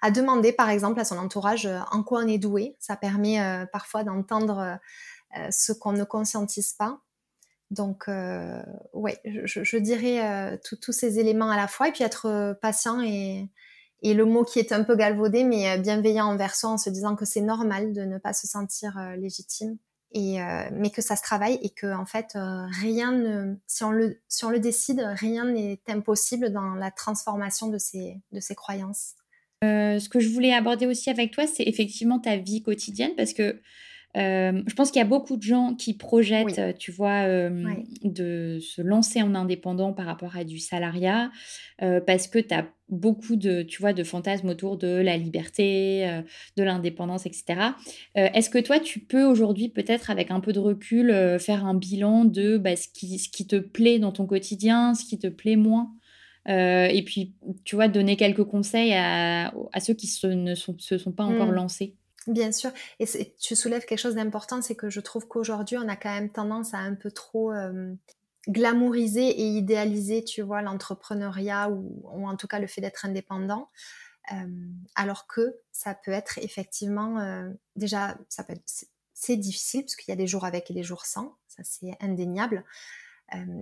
[0.00, 2.76] à, demander, par exemple, à son entourage euh, en quoi on est doué.
[2.78, 4.78] Ça permet parfois d'entendre
[5.36, 7.00] euh, ce qu'on ne conscientise pas.
[7.70, 8.62] Donc, euh,
[8.94, 13.50] ouais, je, dirais euh, tous ces éléments à la fois et puis être patient et,
[14.00, 17.14] et le mot qui est un peu galvaudé, mais bienveillant envers soi en se disant
[17.14, 19.76] que c'est normal de ne pas se sentir légitime,
[20.12, 20.38] et,
[20.72, 22.36] mais que ça se travaille et que en fait
[22.80, 27.68] rien ne, si on le, si on le décide, rien n'est impossible dans la transformation
[27.68, 29.14] de ces, de ces croyances.
[29.62, 33.60] ce que je voulais aborder aussi avec toi, c'est effectivement ta vie quotidienne parce que
[34.16, 37.64] euh, je pense qu'il y a beaucoup de gens qui projettent, euh, tu vois, euh,
[38.02, 41.30] de se lancer en indépendant par rapport à du salariat,
[41.78, 46.22] parce que tu as beaucoup de, tu vois, de fantasmes autour de la liberté,
[46.56, 47.60] de l'indépendance, etc.
[48.16, 52.24] Est-ce que toi, tu peux aujourd'hui, peut-être avec un peu de recul, faire un bilan
[52.24, 55.56] de bah, ce, qui, ce qui te plaît dans ton quotidien, ce qui te plaît
[55.56, 55.92] moins?
[56.48, 61.24] Et puis, tu vois, donner quelques conseils à, ceux qui se, ne se sont pas
[61.24, 61.54] encore mmh.
[61.54, 61.96] lancés
[62.28, 62.70] Bien sûr.
[63.00, 63.06] Et
[63.40, 66.74] tu soulèves quelque chose d'important, c'est que je trouve qu'aujourd'hui, on a quand même tendance
[66.74, 67.52] à un peu trop
[68.48, 73.70] glamouriser et idéaliser, tu vois, l'entrepreneuriat ou, en tout cas le fait d'être indépendant.
[74.94, 77.16] alors que ça peut être effectivement,
[77.76, 78.44] déjà, ça
[79.14, 81.96] c'est difficile parce qu'il y a des jours avec et des jours sans, ça c'est
[82.00, 82.62] indéniable.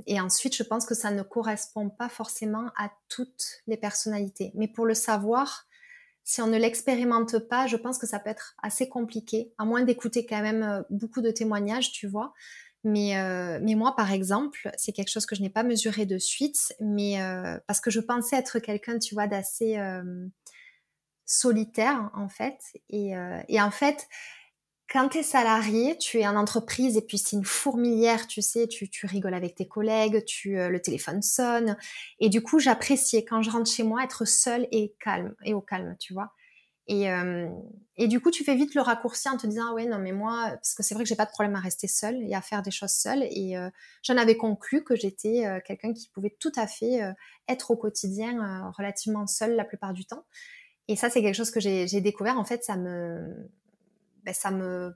[0.06, 4.50] et ensuite, je pense que ça ne correspond pas forcément à toutes les personnalités.
[4.54, 5.66] Mais pour le savoir,
[6.26, 9.82] si on ne l'expérimente pas, je pense que ça peut être assez compliqué, à moins
[9.82, 12.34] d'écouter quand même euh, beaucoup de témoignages, tu vois.
[12.82, 16.18] Mais, euh, mais moi, par exemple, c'est quelque chose que je n'ai pas mesuré de
[16.18, 19.78] suite, mais euh, parce que je pensais être quelqu'un, tu vois, d'assez
[21.24, 22.58] solitaire, en fait.
[22.90, 23.12] Et,
[23.48, 24.08] et en fait,
[24.88, 28.68] quand tu es salarié, tu es en entreprise et puis c'est une fourmilière, tu sais,
[28.68, 31.76] tu, tu rigoles avec tes collègues, tu, euh, le téléphone sonne.
[32.20, 35.60] Et du coup, j'appréciais quand je rentre chez moi être seule et calme, et au
[35.60, 36.32] calme, tu vois.
[36.88, 37.48] Et, euh,
[37.96, 40.12] et du coup, tu fais vite le raccourci en te disant, ah ouais, non, mais
[40.12, 42.40] moi, parce que c'est vrai que j'ai pas de problème à rester seule et à
[42.40, 43.24] faire des choses seule.
[43.32, 43.68] Et euh,
[44.04, 47.00] j'en avais conclu que j'étais quelqu'un qui pouvait tout à fait
[47.48, 50.24] être au quotidien relativement seule la plupart du temps.
[50.86, 52.38] Et ça, c'est quelque chose que j'ai découvert.
[52.38, 53.50] En fait, ça me,
[54.26, 54.92] ben,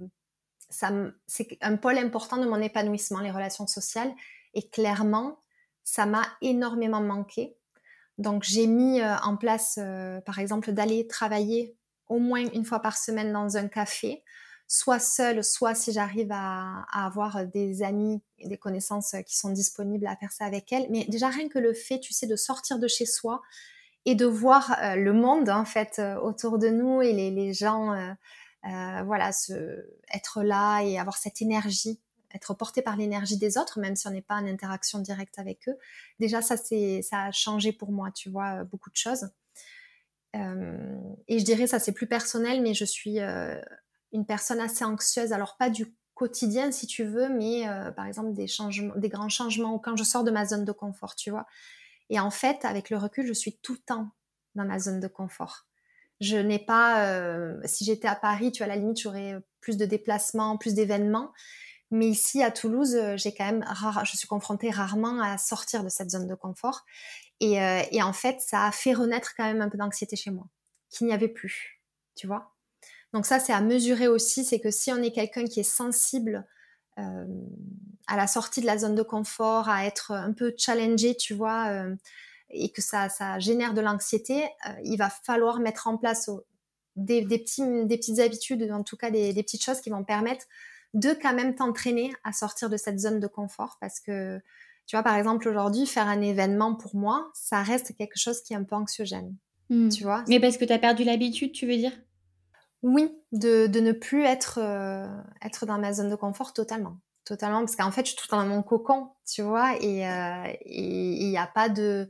[0.68, 4.12] c'est un pôle important de mon épanouissement, les relations sociales.
[4.54, 5.38] Et clairement,
[5.84, 7.56] ça m'a énormément manqué.
[8.18, 11.76] Donc, j'ai mis euh, en place, euh, par exemple, d'aller travailler
[12.08, 14.22] au moins une fois par semaine dans un café,
[14.66, 20.06] soit seule, soit si j'arrive à, avoir des amis et des connaissances qui sont disponibles
[20.06, 20.86] à faire ça avec elles.
[20.90, 23.40] Mais déjà, rien que le fait, tu sais, de sortir de chez soi
[24.04, 27.94] et de voir euh, le monde, en fait, autour de nous et les, gens
[28.62, 32.00] voilà, se, être là et avoir cette énergie,
[32.34, 35.68] être porté par l'énergie des autres, même si on n'est pas en interaction directe avec
[35.68, 35.76] eux.
[36.18, 39.30] Déjà, ça, c'est, ça a changé pour moi, tu vois, beaucoup de choses.
[40.36, 40.76] Euh,
[41.26, 43.60] et je dirais, ça c'est plus personnel, mais je suis euh,
[44.12, 45.32] une personne assez anxieuse.
[45.32, 47.64] Alors pas du quotidien si tu veux, mais
[47.96, 51.16] par exemple des changements, des grands changements quand je sors de ma zone de confort,
[51.16, 51.46] tu vois.
[52.10, 54.10] Et en fait, avec le recul, je suis tout le temps
[54.54, 55.66] dans ma zone de confort.
[56.20, 59.76] Je n'ai pas, euh, si j'étais à Paris, tu vois, à la limite, j'aurais plus
[59.76, 61.32] de déplacements, plus d'événements.
[61.90, 65.82] Mais ici, à Toulouse, euh, j'ai quand même rare, je suis confrontée rarement à sortir
[65.82, 66.84] de cette zone de confort.
[67.40, 70.30] Et, euh, et en fait, ça a fait renaître quand même un peu d'anxiété chez
[70.30, 70.46] moi,
[70.90, 71.80] qu'il n'y avait plus,
[72.14, 72.54] tu vois.
[73.12, 76.46] Donc ça, c'est à mesurer aussi, c'est que si on est quelqu'un qui est sensible
[76.98, 77.26] euh,
[78.06, 81.68] à la sortie de la zone de confort, à être un peu challengé, tu vois,
[81.68, 81.96] euh,
[82.50, 86.30] et que ça, ça génère de l'anxiété, euh, il va falloir mettre en place
[86.96, 90.46] des, petits, des petites habitudes, en tout cas des, petites choses qui vont permettre
[90.94, 94.40] de quand même t'entraîner à sortir de cette zone de confort parce que
[94.86, 98.54] tu vois par exemple aujourd'hui faire un événement pour moi ça reste quelque chose qui
[98.54, 99.36] est un peu anxiogène.
[99.68, 99.88] Hmm.
[99.88, 100.24] tu vois?
[100.26, 101.92] Mais parce que tu as perdu l'habitude tu veux dire?
[102.82, 104.58] Oui de, de, ne plus être
[105.42, 108.44] être dans ma zone de confort totalement totalement parce qu'en fait je suis tout dans
[108.46, 112.08] mon cocon tu vois et euh, il n'y a pas de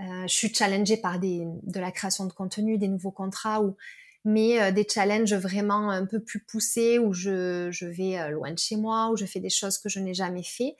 [0.00, 3.76] euh, je suis challengée par de la création de contenu des nouveaux contrats ou
[4.24, 8.76] mais euh, des challenges vraiment un peu plus poussés où je, vais loin de chez
[8.76, 10.76] moi où je fais des choses que je n'ai jamais fait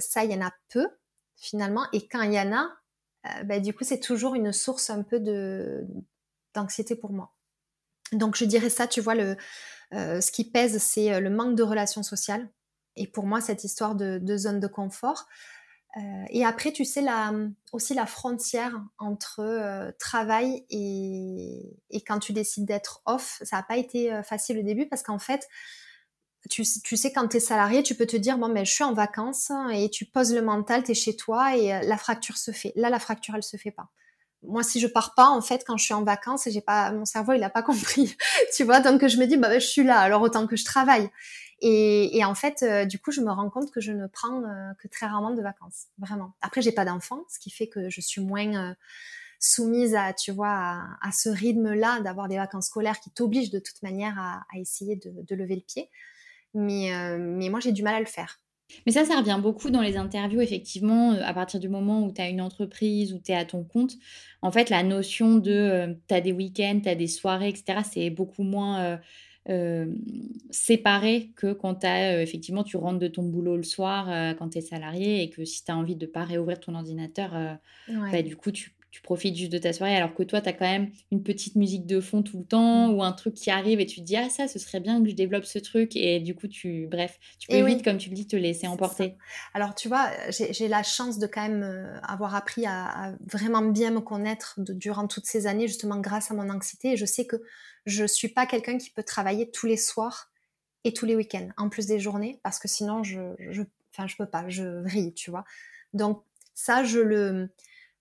[0.00, 0.86] ça il y en a peu
[1.36, 2.68] finalement et quand il y en a
[3.44, 5.20] bah, du coup c'est toujours une source un peu
[6.54, 7.34] d'anxiété pour moi.
[8.12, 9.36] Donc je dirais ça tu vois le
[9.92, 12.48] ce qui pèse c'est le manque de relations sociales
[12.96, 15.26] et pour moi, cette histoire de, zone de confort.
[15.96, 17.04] Euh, et après, tu sais,
[17.72, 21.76] aussi la frontière entre euh, travail et,
[22.06, 25.18] quand tu décides d'être off, ça n'a pas été euh, facile au début parce qu'en
[25.18, 25.48] fait,
[26.48, 28.84] tu, sais, quand tu es salarié, tu peux te dire, bon, mais ben, je suis
[28.84, 32.50] en vacances et tu poses le mental, tu es chez toi et la fracture se
[32.50, 32.72] fait.
[32.76, 33.90] Là, la fracture, elle se fait pas.
[34.42, 37.04] Moi, si je pars pas, en fait, quand je suis en vacances, j'ai pas, mon
[37.04, 38.16] cerveau, il a pas compris,
[38.56, 38.80] tu vois.
[38.80, 41.10] Donc, je me dis, bah, ben, je suis là, alors autant que je travaille.
[41.62, 44.72] Et, en fait, euh, du coup, je me rends compte que je ne prends euh,
[44.78, 46.32] que très rarement de vacances, vraiment.
[46.40, 48.74] Après, j'ai pas d'enfant, ce qui fait que je suis moins euh,
[49.38, 53.82] soumise à, tu vois, à, ce rythme-là d'avoir des vacances scolaires qui t'obligent de toute
[53.82, 55.90] manière à, essayer de, lever le pied.
[56.54, 56.90] Mais,
[57.50, 58.40] moi, j'ai du mal à le faire.
[58.86, 62.22] Mais ça, ça revient beaucoup dans les interviews, effectivement, à partir du moment où tu
[62.22, 63.94] as une entreprise, où tu es à ton compte.
[64.42, 68.10] En fait, la notion de tu as des week-ends, tu as des soirées, etc., c'est
[68.10, 69.00] beaucoup moins
[70.50, 74.60] séparé que quand as, effectivement tu rentres de ton boulot le soir quand tu es
[74.60, 77.58] salarié et que si tu as envie de pas réouvrir ton ordinateur,
[78.12, 80.52] bah, du coup tu, tu, profites juste de ta soirée alors que toi tu as
[80.52, 82.94] quand même une petite musique de fond tout le temps mmh.
[82.94, 85.08] ou un truc qui arrive et tu te dis ah ça ce serait bien que
[85.08, 88.14] je développe ce truc et du coup tu bref tu peux vite comme tu le
[88.14, 89.16] dis te laisser emporter.
[89.54, 94.00] Alors tu vois j'ai la chance de quand même avoir appris à, vraiment bien me
[94.00, 97.36] connaître durant toutes ces années justement grâce à mon anxiété et je sais que
[97.86, 100.30] je suis pas quelqu'un qui peut travailler tous les soirs
[100.84, 103.62] et tous les week-ends, en plus des journées, parce que sinon, je, je,
[104.06, 105.44] je peux pas, je vrille, tu vois.
[105.92, 106.22] Donc,
[106.54, 107.50] ça, je le,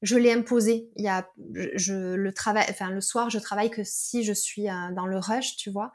[0.02, 0.90] je l'ai imposé.
[0.96, 1.30] Il y a,
[1.76, 5.18] je, le travail, enfin, le soir, je travaille que si je suis euh, dans le
[5.18, 5.92] rush, tu vois.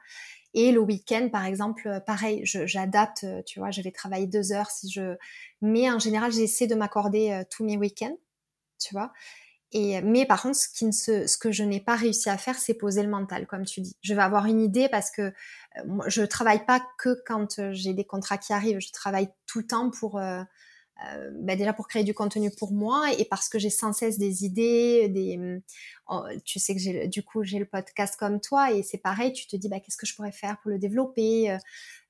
[0.56, 4.88] Et le week-end, par exemple, pareil, j'adapte, tu vois, je vais travailler deux heures si
[4.88, 5.16] je,
[5.60, 8.16] mais en général, j'essaie de m'accorder euh, tous mes week-ends,
[8.78, 9.12] tu vois
[9.74, 12.74] mais par contre, ce, qui ne ce que je n'ai pas réussi à faire, c'est
[12.74, 13.96] poser le mental, comme tu dis.
[14.02, 15.32] Je vais avoir une idée parce que euh,
[16.06, 18.78] je travaille pas que quand euh, j'ai des contrats qui arrivent.
[18.80, 20.20] Je travaille tout le temps pour
[21.06, 24.18] euh, bah, déjà pour créer du contenu pour moi et parce que j'ai sans cesse
[24.18, 25.60] des idées, des
[26.08, 29.32] oh, tu sais que j'ai du coup j'ai le podcast comme toi et c'est pareil,
[29.32, 31.58] tu te dis bah qu'est-ce que je pourrais faire pour le développer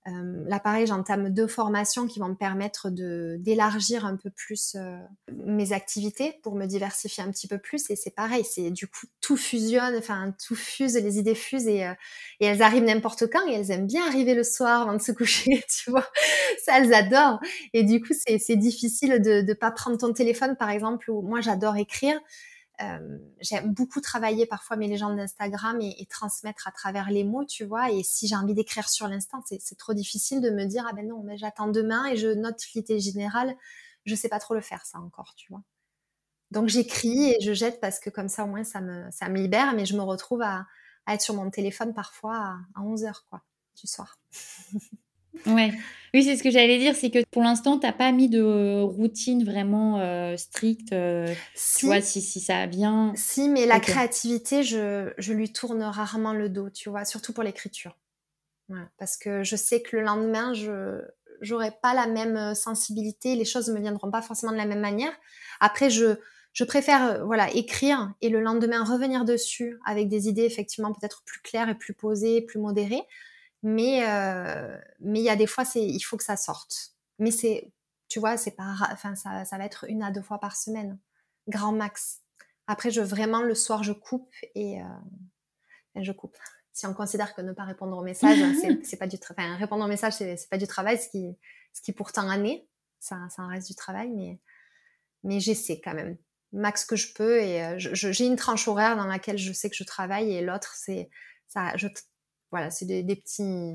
[0.06, 4.98] euh, là, pareil, j'entame deux formations qui vont me permettre d'élargir un peu plus euh,
[5.46, 7.88] mes activités pour me diversifier un petit peu plus.
[7.90, 11.86] Et c'est pareil, c'est du coup tout fusionne, enfin tout fuse, les idées fusent et,
[11.86, 11.94] euh,
[12.40, 15.12] et elles arrivent n'importe quand et elles aiment bien arriver le soir avant de se
[15.14, 16.06] coucher, tu vois.
[16.64, 17.40] Ça, elles adorent.
[17.72, 21.40] Et du coup, c'est difficile de ne pas prendre ton téléphone, par exemple, où moi
[21.40, 22.18] j'adore écrire.
[22.82, 27.64] Euh, j'aime beaucoup travailler parfois mes légendes d'Instagram et, transmettre à travers les mots, tu
[27.64, 27.90] vois.
[27.90, 31.06] Et si j'ai envie d'écrire sur l'instant, c'est trop difficile de me dire ah ben
[31.06, 33.56] non, mais j'attends demain et je note l'idée générale.
[34.06, 35.62] Je sais pas trop le faire ça encore, tu vois.
[36.50, 39.37] Donc j'écris et je jette parce que comme ça au moins ça me, ça me
[39.38, 40.66] libère, mais je me retrouve à,
[41.06, 43.42] être sur mon téléphone parfois à, à 11 heures quoi,
[43.76, 44.18] du soir.
[45.46, 45.72] Ouais.
[46.14, 48.80] Oui, c'est ce que j'allais dire, c'est que pour l'instant, tu n'as pas mis de
[48.82, 50.92] routine vraiment euh, stricte.
[50.92, 51.80] Euh, si.
[51.80, 53.12] Tu vois, si, si ça vient.
[53.16, 57.42] Si, mais la créativité, je, je, lui tourne rarement le dos, tu vois, surtout pour
[57.42, 57.98] l'écriture.
[58.96, 61.02] parce que je sais que le lendemain, je
[61.42, 64.66] n'aurai pas la même euh, sensibilité, les choses ne me viendront pas forcément de la
[64.66, 65.12] même manière.
[65.58, 66.14] Après, je,
[66.52, 71.40] je préfère voilà écrire et le lendemain revenir dessus avec des idées effectivement peut-être plus
[71.40, 73.02] claires et plus posées, plus modérées
[73.64, 77.33] mais euh, mais il y a des fois c'est il faut que ça sorte mais
[77.33, 77.72] c'est
[78.09, 81.00] tu vois c'est pas enfin ça, ça va être une à deux fois par semaine
[81.48, 82.20] grand max
[82.68, 84.85] après je vraiment le soir je coupe et euh,
[86.03, 86.37] je coupe.
[86.72, 88.38] Si on considère que ne pas répondre aux messages,
[88.83, 89.46] c'est pas du travail.
[89.46, 91.37] Enfin, répondre aux messages, c'est pas du travail, ce qui,
[91.72, 92.66] ce qui pourtant en est.
[92.98, 94.40] Ça, ça en reste du travail, mais,
[95.22, 96.16] mais j'essaie quand même
[96.53, 99.74] max que je peux et euh, j'ai une tranche horaire dans laquelle je sais que
[99.74, 101.11] je travaille et l'autre c'est
[101.48, 101.88] ça je
[102.54, 103.74] voilà c'est des, petits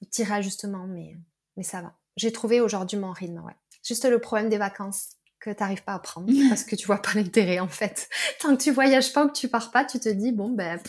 [0.00, 1.14] petits réajustements mais
[1.58, 1.94] mais ça va.
[2.16, 3.54] J'ai trouvé aujourd'hui mon rythme ouais.
[3.84, 7.02] Juste le problème des vacances que tu n'arrives pas à prendre parce que tu vois
[7.02, 8.08] pas l'intérêt en fait.
[8.40, 10.80] Tant que tu voyages pas ou que tu pars pas tu te dis bon ben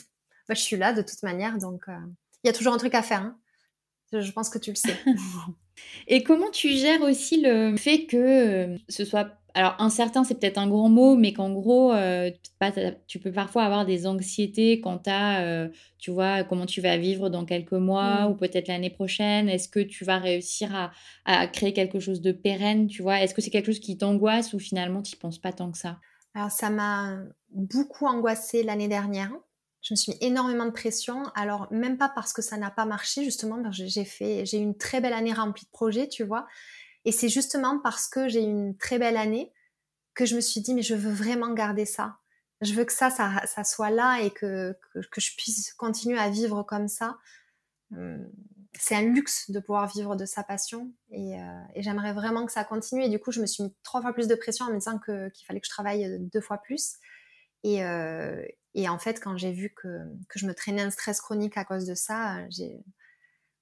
[0.47, 1.99] bah, je suis là de toute manière donc euh,
[2.45, 3.37] il y a toujours un truc à faire hein.
[4.13, 4.97] je pense que tu le sais.
[6.07, 10.57] Et comment tu gères aussi le fait que euh, ce soit alors incertain, c'est peut-être
[10.57, 12.31] un grand mot, mais qu'en gros, euh,
[13.05, 17.29] tu peux parfois avoir des anxiétés quant à, euh, tu vois, comment tu vas vivre
[17.29, 18.31] dans quelques mois mmh.
[18.31, 19.49] ou peut-être l'année prochaine.
[19.49, 20.91] Est-ce que tu vas réussir
[21.25, 23.21] à, créer quelque chose de pérenne, tu vois?
[23.21, 25.99] Est-ce que c'est quelque chose qui t'angoisse ou finalement tu penses pas tant que ça?
[26.33, 27.19] Alors ça m'a
[27.51, 29.31] beaucoup angoissée l'année dernière.
[29.83, 31.25] Je me suis mis énormément de pression.
[31.35, 34.77] Alors même pas parce que ça n'a pas marché, justement, j'ai fait, j'ai eu une
[34.77, 36.47] très belle année remplie de projets, tu vois?
[37.05, 39.51] Et c'est justement parce que j'ai eu une très belle année
[40.13, 42.17] que je me suis dit, mais je veux vraiment garder ça.
[42.61, 46.63] Je veux que ça, ça, soit là et que, que, je puisse continuer à vivre
[46.63, 47.17] comme ça.
[47.91, 48.29] Hum,
[48.79, 52.51] c'est un luxe de pouvoir vivre de sa passion et, euh, et j'aimerais vraiment que
[52.51, 53.03] ça continue.
[53.03, 54.97] Et du coup, je me suis mis trois fois plus de pression en me disant
[54.97, 56.95] qu'il fallait que je travaille deux fois plus.
[57.63, 59.87] Et, euh, et en fait, quand j'ai vu que,
[60.27, 62.83] que, je me traînais un stress chronique à cause de ça, j'ai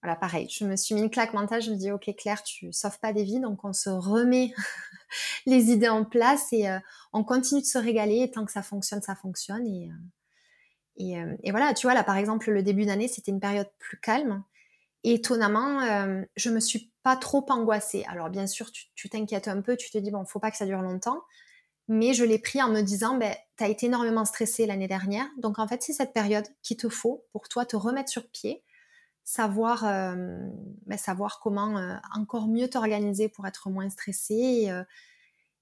[0.02, 2.74] voilà, pareil, je me suis mis une claque mentale, je me dis, ok Claire, tu
[2.74, 4.52] sauves pas des vies, donc on se remet
[5.46, 6.80] les idées en place et euh,
[7.14, 9.66] on continue de se régaler, et tant que ça fonctionne, ça fonctionne.
[9.68, 13.40] Et, euh, euh, et, voilà, tu vois, là par exemple, le début d'année, c'était une
[13.40, 14.44] période plus calme.
[15.04, 15.82] Étonnamment,
[16.36, 18.06] je me suis pas trop angoissée.
[18.08, 20.68] Alors bien sûr, tu t'inquiètes un peu, tu te dis, bon, faut pas que ça
[20.68, 21.24] dure longtemps.
[21.88, 25.28] Mais je l'ai pris en me disant, ben, tu as été énormément stressée l'année dernière.
[25.38, 28.64] Donc en fait, c'est cette période qu'il te faut pour toi te remettre sur pied
[29.23, 30.15] savoir, euh,
[30.86, 34.34] ben, savoir comment euh, encore mieux t'organiser pour être moins stressé.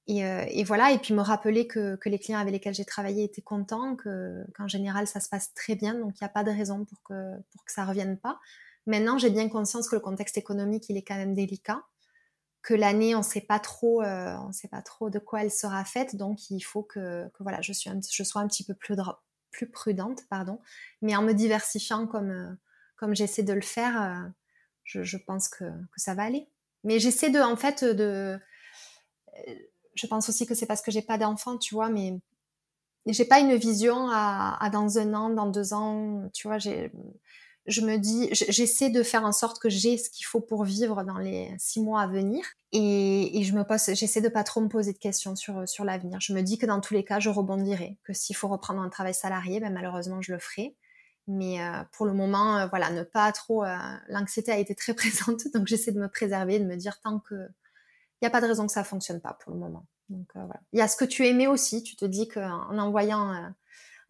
[0.07, 2.85] Et, euh, et, voilà, et puis me rappeler que, que les clients avec lesquels j'ai
[2.85, 6.43] travaillé étaient contents, qu'en général ça se passe très bien, donc il n'y a pas
[6.43, 8.39] de raison pour que, pour que ça ne revienne pas.
[8.87, 11.83] Maintenant, j'ai bien conscience que le contexte économique, il est quand même délicat,
[12.63, 15.85] que l'année, on ne sait pas trop, on sait pas trop de quoi elle sera
[15.85, 18.95] faite, donc il faut que, que voilà, je, suis je sois un petit peu plus,
[19.51, 20.59] plus prudente, pardon,
[21.03, 22.57] mais en me diversifiant comme
[22.99, 24.29] comme j'essaie de le faire, euh,
[24.83, 25.63] je, pense que,
[25.95, 26.47] ça va aller.
[26.83, 28.39] Mais j'essaie de, en fait, de.
[29.95, 32.19] Je pense aussi que c'est parce que j'ai pas d'enfant, tu vois, mais
[33.05, 36.57] j'ai pas une vision à, dans un an, dans deux ans, tu vois.
[36.57, 41.03] Je me dis, j'essaie de faire en sorte que j'ai ce qu'il faut pour vivre
[41.03, 42.43] dans les six mois à venir.
[42.71, 46.19] Et, je me pose, j'essaie de pas trop me poser de questions sur, sur l'avenir.
[46.19, 47.97] Je me dis que dans tous les cas, je rebondirai.
[48.03, 50.75] Que s'il faut reprendre un travail salarié, ben malheureusement, je le ferai.
[51.31, 53.63] Mais euh, pour le moment, euh, voilà, ne pas trop.
[53.63, 53.77] Euh,
[54.09, 57.35] l'anxiété a été très présente, donc j'essaie de me préserver, de me dire tant que
[58.21, 59.85] il n'y a pas de raison que ça fonctionne pas pour le moment.
[60.09, 60.59] Donc voilà.
[60.73, 61.83] Il y a ce que tu aimais aussi.
[61.83, 63.53] Tu te dis qu'en envoyant,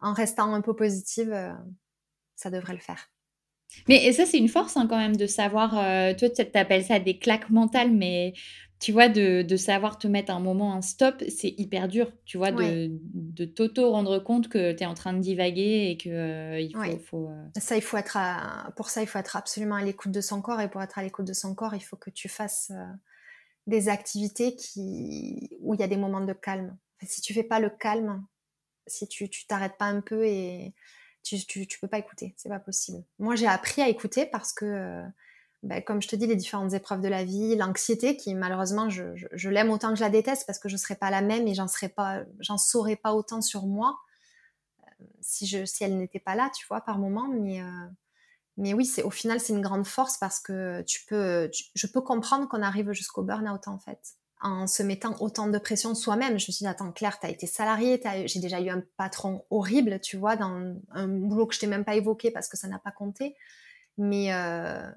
[0.00, 1.32] en restant un peu positive,
[2.34, 3.08] ça devrait le faire.
[3.86, 5.70] Mais ça, c'est une force hein, quand même de savoir.
[6.16, 8.32] toi, tu appelles ça des claques mentales, mais
[8.80, 12.50] tu vois, de, savoir te mettre un moment un stop, c'est hyper dur, tu vois,
[12.50, 16.60] de, de t'auto rendre compte que tu es en train de divaguer et que euh,
[16.60, 17.28] il faut...
[17.28, 18.16] Euh ça, il faut être
[18.76, 21.02] pour ça, il faut être absolument à l'écoute de son corps et pour être à
[21.02, 22.86] l'écoute de son corps, il faut que tu fasses euh,
[23.66, 25.50] des activités qui...
[25.60, 26.74] où il y a des moments de calme.
[27.02, 28.24] si tu fais pas le calme,
[28.86, 30.72] si tu t'arrêtes pas un peu et
[31.22, 33.04] tu, tu, tu peux pas écouter, c'est pas possible.
[33.18, 35.04] Moi, j'ai appris à écouter parce que
[35.62, 39.48] ben, comme je te dis, les différentes épreuves de la vie, l'anxiété qui malheureusement je,
[39.48, 41.68] l'aime autant que je la déteste parce que je serais pas la même et j'en
[41.68, 43.98] saurais pas autant sur moi
[45.02, 47.28] euh, si elle n'était pas là, tu vois, par moment.
[47.28, 52.00] Mais, euh, oui, au final c'est une grande force parce que tu peux, je peux
[52.00, 56.38] comprendre qu'on arrive jusqu'au burn-out en fait en se mettant autant de pression soi-même.
[56.38, 59.44] Je me suis dit, attends, Claire, tu as été salariée, j'ai déjà eu un patron
[59.50, 62.66] horrible, tu vois, dans un boulot que je t'ai même pas évoqué parce que ça
[62.66, 63.36] n'a pas compté.
[63.98, 64.90] Mais, euh,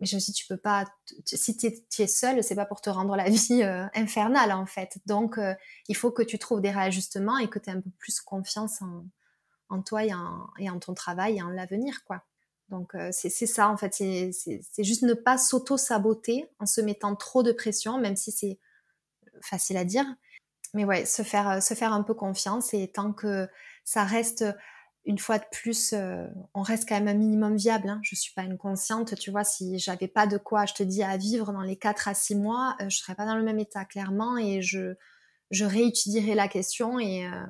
[0.00, 0.84] mais je me suis dit, tu peux pas,
[1.24, 4.98] si tu es, seule, c'est pas pour te rendre la vie euh, infernale en fait.
[5.06, 5.54] Donc, euh,
[5.88, 8.82] il faut que tu trouves des réajustements et que tu aies un peu plus confiance
[8.82, 9.06] en,
[9.68, 12.24] en toi et en, et en, ton travail et en l'avenir, quoi.
[12.70, 13.94] Donc, euh, c'est ça en fait.
[13.94, 18.58] C'est juste ne pas s'auto-saboter en se mettant trop de pression, même si c'est
[19.42, 20.06] facile à dire.
[20.72, 23.46] Mais ouais, se faire, se faire un peu confiance et tant que
[23.84, 24.44] ça reste
[25.06, 27.88] une fois de plus, euh, on reste quand même un minimum viable.
[27.88, 28.00] Hein.
[28.02, 29.44] Je suis pas une consciente, tu vois.
[29.44, 32.36] Si j'avais pas de quoi, je te dis, à vivre dans les 4 à 6
[32.36, 34.94] mois, euh, je serais pas dans le même état, clairement, et je,
[35.50, 37.46] je réétudierais la question et, euh,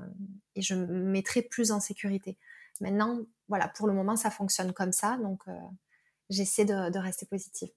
[0.57, 2.37] et je me mettrais plus en sécurité.
[2.81, 5.17] Maintenant, voilà, pour le moment, ça fonctionne comme ça.
[5.19, 5.43] Donc,
[6.29, 7.69] j'essaie de, rester positive.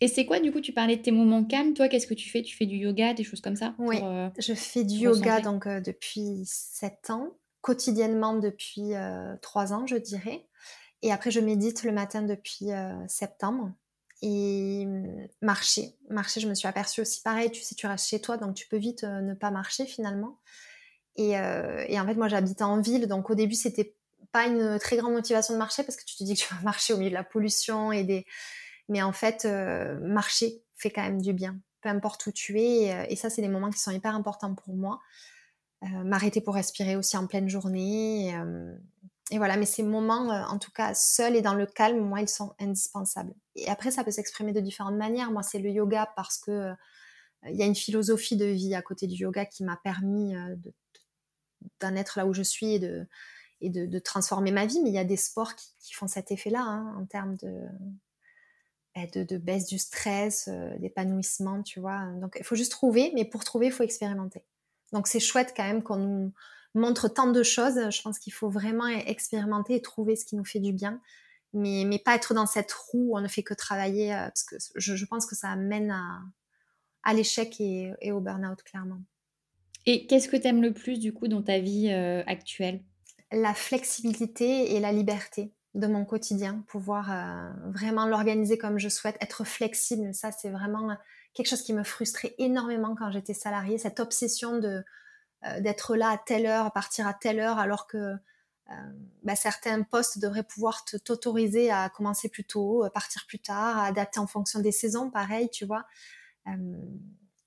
[0.00, 1.74] Et c'est quoi, du coup, tu parlais de tes moments calmes.
[1.74, 2.40] Toi, qu'est-ce que tu fais?
[2.40, 3.98] Tu fais du yoga, des choses comme ça Oui,
[4.38, 8.92] je fais du yoga donc depuis 7 ans, quotidiennement depuis
[9.42, 10.46] 3 ans, je dirais.
[11.02, 12.68] Et après, je médite le matin depuis
[13.08, 13.72] septembre
[14.22, 15.96] et mmh, marcher.
[16.08, 18.68] Marcher, je me suis aperçue aussi pareil, tu sais, tu restes chez toi, donc tu
[18.68, 20.38] peux vite euh, ne pas marcher finalement.
[21.16, 23.94] Et, euh, et en fait, moi, j'habite en ville, donc au début, c'était
[24.32, 26.60] pas une très grande motivation de marcher parce que tu te dis que tu vas
[26.64, 28.26] marcher au milieu de la pollution et des.
[28.88, 33.10] Mais en fait, euh, marcher fait quand même du bien, peu importe où tu es.
[33.10, 35.00] Et, ça, c'est des moments qui sont hyper importants pour moi.
[35.82, 38.34] M'arrêter pour respirer aussi en pleine journée
[39.30, 42.20] et voilà, mais ces moments, euh, en tout cas, seuls et dans le calme, moi,
[42.20, 43.32] ils sont indispensables.
[43.54, 45.30] Et après, ça peut s'exprimer de différentes manières.
[45.30, 46.74] Moi, c'est le yoga parce que euh,
[47.48, 50.56] il y a une philosophie de vie à côté du yoga qui m'a permis euh,
[51.80, 53.06] d'en être là où je suis et de,
[53.60, 54.80] et de, transformer ma vie.
[54.82, 57.36] Mais il y a des sports qui, font cet effet-là hein, en termes
[58.96, 62.06] bah, de, de, baisse du stress, d'épanouissement, tu vois.
[62.20, 64.44] Donc, il faut juste trouver, mais pour trouver, il faut expérimenter.
[64.92, 66.32] Donc, c'est chouette quand même qu'on nous
[66.74, 67.78] montre tant de choses.
[67.90, 71.00] Je pense qu'il faut vraiment expérimenter et trouver ce qui nous fait du bien,
[71.52, 74.44] mais, mais pas être dans cette roue où on ne fait que travailler, euh, parce
[74.44, 76.20] que je, pense que ça amène à,
[77.02, 79.00] à l'échec et, au burn-out, clairement.
[79.86, 82.82] Et qu'est-ce que tu aimes le plus, du coup, dans ta vie euh, actuelle?
[83.32, 89.16] La flexibilité et la liberté de mon quotidien, pouvoir euh, vraiment l'organiser comme je souhaite,
[89.20, 90.12] être flexible.
[90.12, 90.96] Ça, c'est vraiment
[91.34, 94.84] quelque chose qui me frustrait énormément quand j'étais salariée, cette obsession de
[95.46, 98.74] euh, d'être là à telle heure, partir à telle heure, alors que euh,
[99.22, 103.86] bah, certains postes devraient pouvoir t'autoriser à commencer plus tôt, euh, partir plus tard, à
[103.86, 105.86] adapter en fonction des saisons, pareil, tu vois.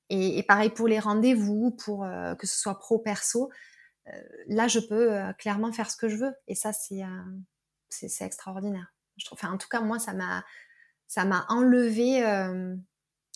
[0.09, 2.05] Et, pareil pour les rendez-vous, pour
[2.39, 3.51] que ce soit pro perso.
[4.47, 6.33] là, je peux clairement faire ce que je veux.
[6.47, 7.01] Et ça, c'est
[7.89, 8.93] c'est extraordinaire.
[9.41, 10.45] En tout cas, moi, ça m'a
[11.07, 12.21] ça m'a enlevé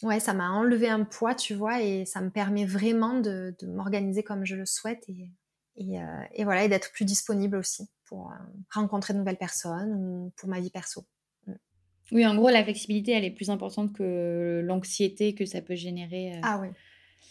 [0.03, 4.23] ouais, ça m'a enlevé un poids, tu vois, et ça me permet vraiment de, m'organiser
[4.23, 5.31] comme je le souhaite et,
[5.75, 8.35] et, euh, voilà, et d'être plus disponible aussi pour euh,
[8.71, 11.05] rencontrer de nouvelles personnes ou pour ma vie perso.
[11.45, 11.53] Mm.
[12.11, 16.35] Oui, en gros, la flexibilité, elle est plus importante que l'anxiété que ça peut générer.
[16.35, 16.41] Euh.
[16.43, 16.69] Ah oui,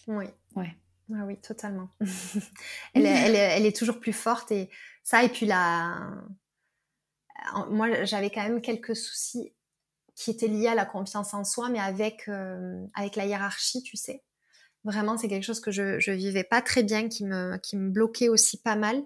[0.09, 0.27] oui.
[0.55, 0.75] Ouais.
[1.14, 1.89] Ah oui, totalement.
[2.95, 4.69] elle, est, elle, elle, est, toujours plus forte et
[5.05, 6.11] ça, et puis la...
[7.71, 9.53] Moi, j'avais quand même quelques soucis
[10.17, 13.97] qui était lié à la confiance en soi, mais avec, euh, avec la hiérarchie, tu
[13.97, 14.25] sais.
[14.83, 17.91] Vraiment, c'est quelque chose que je, je vivais pas très bien, qui me, qui me
[17.91, 19.03] bloquait aussi pas mal.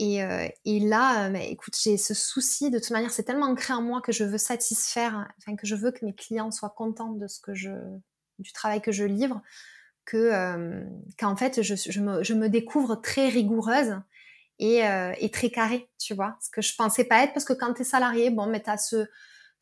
[0.00, 3.74] Et, euh, et là, euh, écoute, j'ai ce souci, de toute manière, c'est tellement ancré
[3.74, 7.12] en moi que je veux satisfaire, enfin, que je veux que mes clients soient contents
[7.12, 7.70] de ce que je,
[8.40, 9.40] du travail que je livre,
[10.04, 10.82] que,
[11.16, 14.00] qu'en fait, je, je, me, je me découvre très rigoureuse
[14.58, 14.80] et,
[15.18, 16.36] et très carrée, tu vois.
[16.42, 18.68] Ce que je pensais pas être, parce que quand tu es salarié, bon, mais tu
[18.68, 19.06] as ce,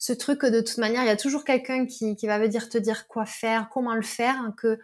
[0.02, 2.68] ce truc que de toute manière, il y a toujours quelqu'un qui, qui va venir
[2.68, 4.80] te dire quoi faire, comment le faire, hein, que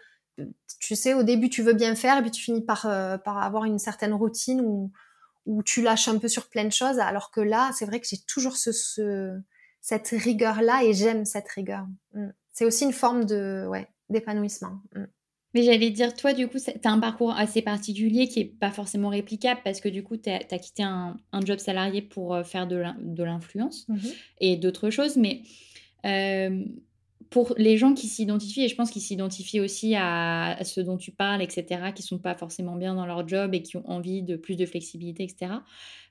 [0.78, 3.38] tu sais, au début, tu veux bien faire, et puis tu finis par, euh, par
[3.38, 4.92] avoir une certaine routine où,
[5.44, 8.06] où tu lâches un peu sur plein de choses, alors que là, c'est vrai que
[8.06, 9.36] j'ai toujours ce, ce
[9.80, 11.88] cette rigueur-là, et j'aime cette rigueur.
[12.14, 12.28] Mm.
[12.52, 14.82] C'est aussi une forme de ouais, d'épanouissement.
[14.94, 15.04] Mm.
[15.54, 18.70] Mais j'allais dire, toi, du coup, tu as un parcours assez particulier qui n'est pas
[18.70, 22.66] forcément réplicable parce que du coup, tu as, quitté un, job salarié pour euh, faire
[22.66, 23.96] de l'influence mmh
[24.40, 25.16] et d'autres choses.
[25.16, 25.42] Mais
[26.04, 26.64] euh,
[27.30, 31.12] pour les gens qui s'identifient, et je pense qu'ils s'identifient aussi à, ce dont tu
[31.12, 34.36] parles, etc., qui sont pas forcément bien dans leur job et qui ont envie de
[34.36, 35.52] plus de flexibilité, etc.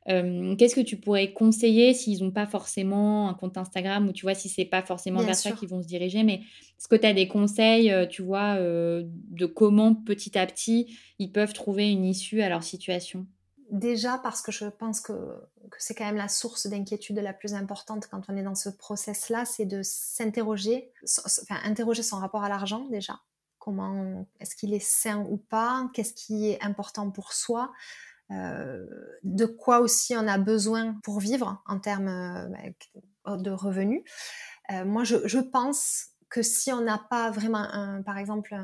[0.09, 4.23] Euh, qu'est-ce que tu pourrais conseiller s'ils n'ont pas forcément un compte Instagram ou tu
[4.23, 7.05] vois, si c'est pas forcément vers ça qu'ils vont se diriger, mais est-ce que tu
[7.05, 11.91] as des conseils, euh, tu vois, euh, de comment petit à petit ils peuvent trouver
[11.91, 13.25] une issue à leur situation?
[13.69, 15.13] Déjà parce que je pense que,
[15.77, 19.43] c'est quand même la source d'inquiétude la plus importante quand on est dans ce process-là,
[19.45, 20.91] c'est de s'interroger,
[21.25, 23.19] enfin interroger son rapport à l'argent déjà.
[23.59, 25.89] Comment est-ce qu'il est sain ou pas?
[25.93, 27.73] Qu'est-ce qui est important pour soi?
[28.31, 28.85] Euh,
[29.23, 34.03] De quoi aussi on a besoin pour vivre en termes euh, de revenus?
[34.71, 38.55] Euh, Moi, je, je, pense que si on n'a pas vraiment, un, par exemple,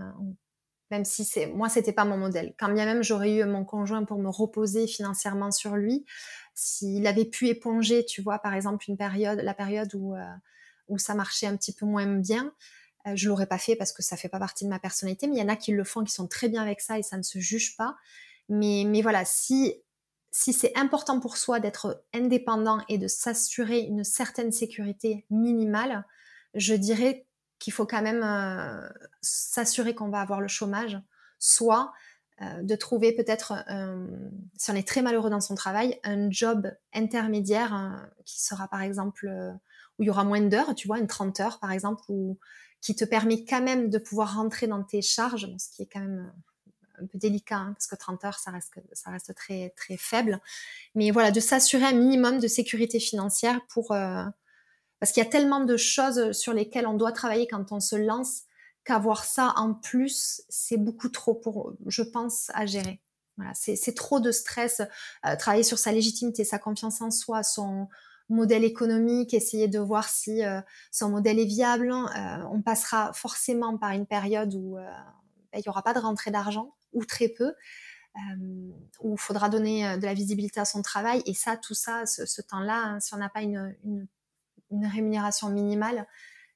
[0.94, 2.54] même si c'est moi c'était pas mon modèle.
[2.60, 6.06] Quand bien même j'aurais eu mon conjoint pour me reposer financièrement sur lui,
[6.54, 10.24] s'il avait pu éponger, tu vois, par exemple une période, la période où euh,
[10.88, 12.54] où ça marchait un petit peu moins bien,
[13.08, 15.28] euh, je l'aurais pas fait parce que ça fait pas partie de ma personnalité.
[15.28, 17.04] Mais il y en a qui le font, qui sont très bien avec ça et
[17.04, 17.96] ça ne se juge pas.
[18.50, 19.74] Mais mais voilà, si
[20.32, 26.06] si c'est important pour soi d'être indépendant et de s'assurer une certaine sécurité minimale,
[26.54, 27.26] je dirais
[27.64, 28.90] qu'il faut quand même euh,
[29.22, 31.00] s'assurer qu'on va avoir le chômage,
[31.40, 31.94] soit
[32.62, 33.54] de trouver peut-être,
[34.58, 38.82] si on est très malheureux dans son travail, un job intermédiaire hein, qui sera par
[38.82, 39.32] exemple
[39.98, 42.38] où il y aura moins d'heures, tu vois, une 30 heures par exemple, ou
[42.82, 46.02] qui te permet quand même de pouvoir rentrer dans tes charges, ce qui est quand
[46.02, 46.34] même
[47.02, 50.42] un peu délicat, hein, parce que 30 heures, ça reste, ça reste très, très faible.
[50.96, 53.96] Mais voilà, de s'assurer un minimum de sécurité financière pour...
[55.04, 57.80] Euh, parce qu'il y a tellement de choses sur lesquelles on doit travailler quand on
[57.80, 58.44] se lance
[58.86, 63.02] qu'avoir ça en plus, c'est beaucoup trop pour, je pense, à gérer.
[63.38, 64.82] Voilà, c'est trop de stress.
[65.26, 67.88] Euh, travailler sur sa légitimité, sa confiance en soi, son
[68.30, 71.92] modèle économique, essayer de voir si euh, son modèle est viable.
[72.52, 76.76] on passera forcément par une période où ben, il n'y aura pas de rentrée d'argent
[76.94, 77.54] ou très peu,
[78.16, 81.24] euh, où il faudra donner euh, de la visibilité à son travail.
[81.26, 83.76] Et ça, tout ça, ce, temps-là, hein, si on n'a pas une,
[84.82, 86.08] rémunération minimale,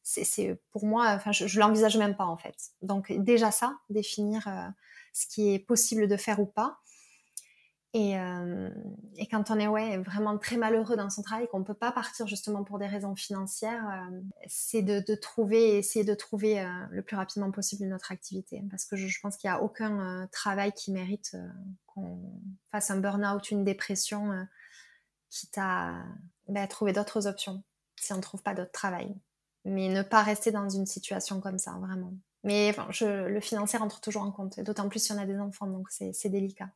[0.07, 2.55] c'est pour moi, enfin, je, je l'envisage même pas en fait.
[2.81, 4.67] Donc déjà ça, définir euh,
[5.13, 6.79] ce qui est possible de faire ou pas.
[7.95, 8.69] Euh,
[9.15, 11.91] et, quand on est ouais, vraiment très malheureux dans son travail, qu'on ne peut pas
[11.91, 17.15] partir justement pour des raisons financières, euh, c'est de, trouver, essayer de trouver le plus
[17.15, 18.61] rapidement possible une autre activité.
[18.69, 21.35] Parce que je, pense qu'il n'y a aucun travail qui mérite
[21.87, 22.19] qu'on
[22.71, 24.47] fasse un burn-out, une dépression,
[25.31, 26.03] quitte à
[26.47, 27.63] ben, trouver d'autres options
[27.99, 29.15] si on ne trouve pas d'autre travail.
[29.65, 32.13] Mais ne pas rester dans une situation comme ça, vraiment.
[32.43, 35.39] Mais enfin, je, le financier rentre toujours en compte, d'autant plus si on a des
[35.39, 36.69] enfants, donc c'est délicat.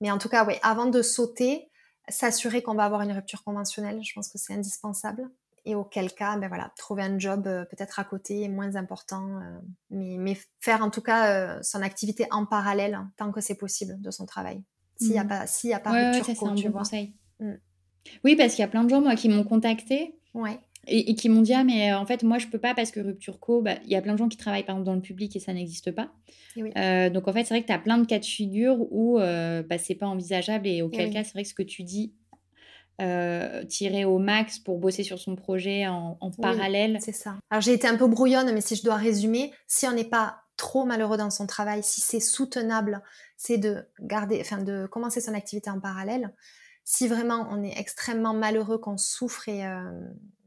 [0.00, 1.70] Mais en tout cas, oui, avant de sauter,
[2.08, 5.30] s'assurer qu'on va avoir une rupture conventionnelle, je pense que c'est indispensable.
[5.64, 9.58] Et auquel cas, ben voilà, trouver un job euh, peut-être à côté, moins important, euh,
[9.90, 13.56] mais, mais, faire en tout cas euh, son activité en parallèle hein, tant que c'est
[13.56, 14.62] possible de son travail.
[14.96, 15.28] S'il n'y a mmh.
[15.28, 17.16] pas, s'il a pas rupture, ouais, c'est un bon conseil.
[17.40, 17.54] Mmh.
[18.24, 20.16] Oui, parce qu'il y a plein de gens moi qui m'ont contacté.
[20.36, 20.58] Ouais.
[20.88, 23.00] Et, qui m'ont dit ah mais euh, en fait moi je peux pas parce que
[23.00, 25.00] rupture co bah, il y a plein de gens qui travaillent par exemple dans le
[25.00, 26.12] public et ça n'existe pas.
[26.56, 29.18] Euh, donc en fait c'est vrai que tu as plein de cas de figure où
[29.18, 32.14] euh, bah, c'est pas envisageable et auquel cas c'est vrai que ce que tu dis
[33.68, 36.98] tirer au max pour bosser sur son projet en, parallèle.
[37.00, 37.34] c'est ça.
[37.50, 40.42] Alors j'ai été un peu brouillonne mais si je dois résumer si on n'est pas
[40.56, 43.02] trop malheureux dans son travail si c'est soutenable
[43.36, 46.32] c'est de garder enfin de commencer son activité en parallèle
[46.86, 49.62] si vraiment on est extrêmement malheureux qu'on souffre et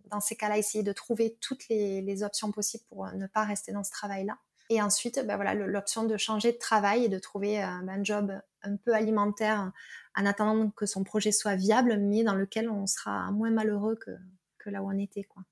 [0.09, 3.71] dans ces cas-là, essayer de trouver toutes les, options possibles pour euh, ne pas rester
[3.71, 4.37] dans ce travail-là.
[4.69, 8.39] Et ensuite, ben voilà, l'option de changer de travail et de trouver euh, un job
[8.61, 9.71] un peu alimentaire
[10.15, 14.69] en attendant que son projet soit viable, mais dans lequel on sera moins malheureux que,
[14.69, 15.23] là où on était.
[15.23, 15.43] Quoi.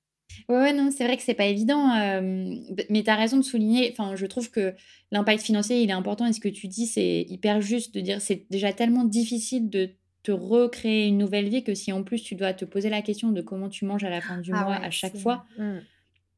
[0.48, 2.20] Ouais, non, c'est vrai que c'est pas évident, euh,
[2.90, 3.90] mais tu as raison de souligner.
[3.90, 4.74] Enfin, je trouve que
[5.10, 6.26] l'impact financier, il est important.
[6.26, 9.90] Et ce que tu dis, c'est hyper juste de dire c'est déjà tellement difficile de
[10.32, 13.40] recréer une nouvelle vie que si en plus tu dois te poser la question de
[13.40, 15.44] comment tu manges à la fin du ah mois à chaque fois.
[15.58, 15.78] Mmh.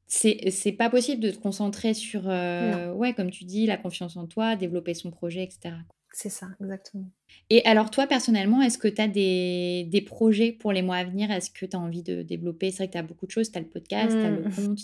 [0.07, 4.27] C'est pas possible de te concentrer sur, euh, ouais, comme tu dis, la confiance en
[4.27, 5.77] toi, développer son projet, etc.
[6.13, 7.09] C'est ça, exactement.
[7.51, 11.05] Et alors, toi, personnellement, est-ce que tu as des, des, projets pour les mois à
[11.05, 11.31] venir?
[11.31, 12.71] Est-ce que tu as envie de développer?
[12.71, 13.53] C'est vrai que tu as beaucoup de choses.
[13.53, 14.51] Tu as le podcast, tu as le mmh.
[14.67, 14.79] compte.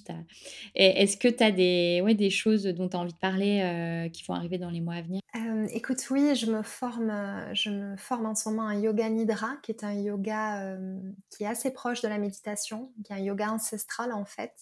[0.77, 4.09] Est-ce que tu as des, ouais, des choses dont tu as envie de parler euh,
[4.09, 5.21] qui vont arriver dans les mois à venir?
[5.35, 7.13] Euh, Écoute, oui, je me, forme,
[7.53, 10.97] je me forme en ce moment un yoga nidra, qui est un yoga euh,
[11.31, 14.53] qui est assez proche de la méditation, qui est un yoga ancestral en fait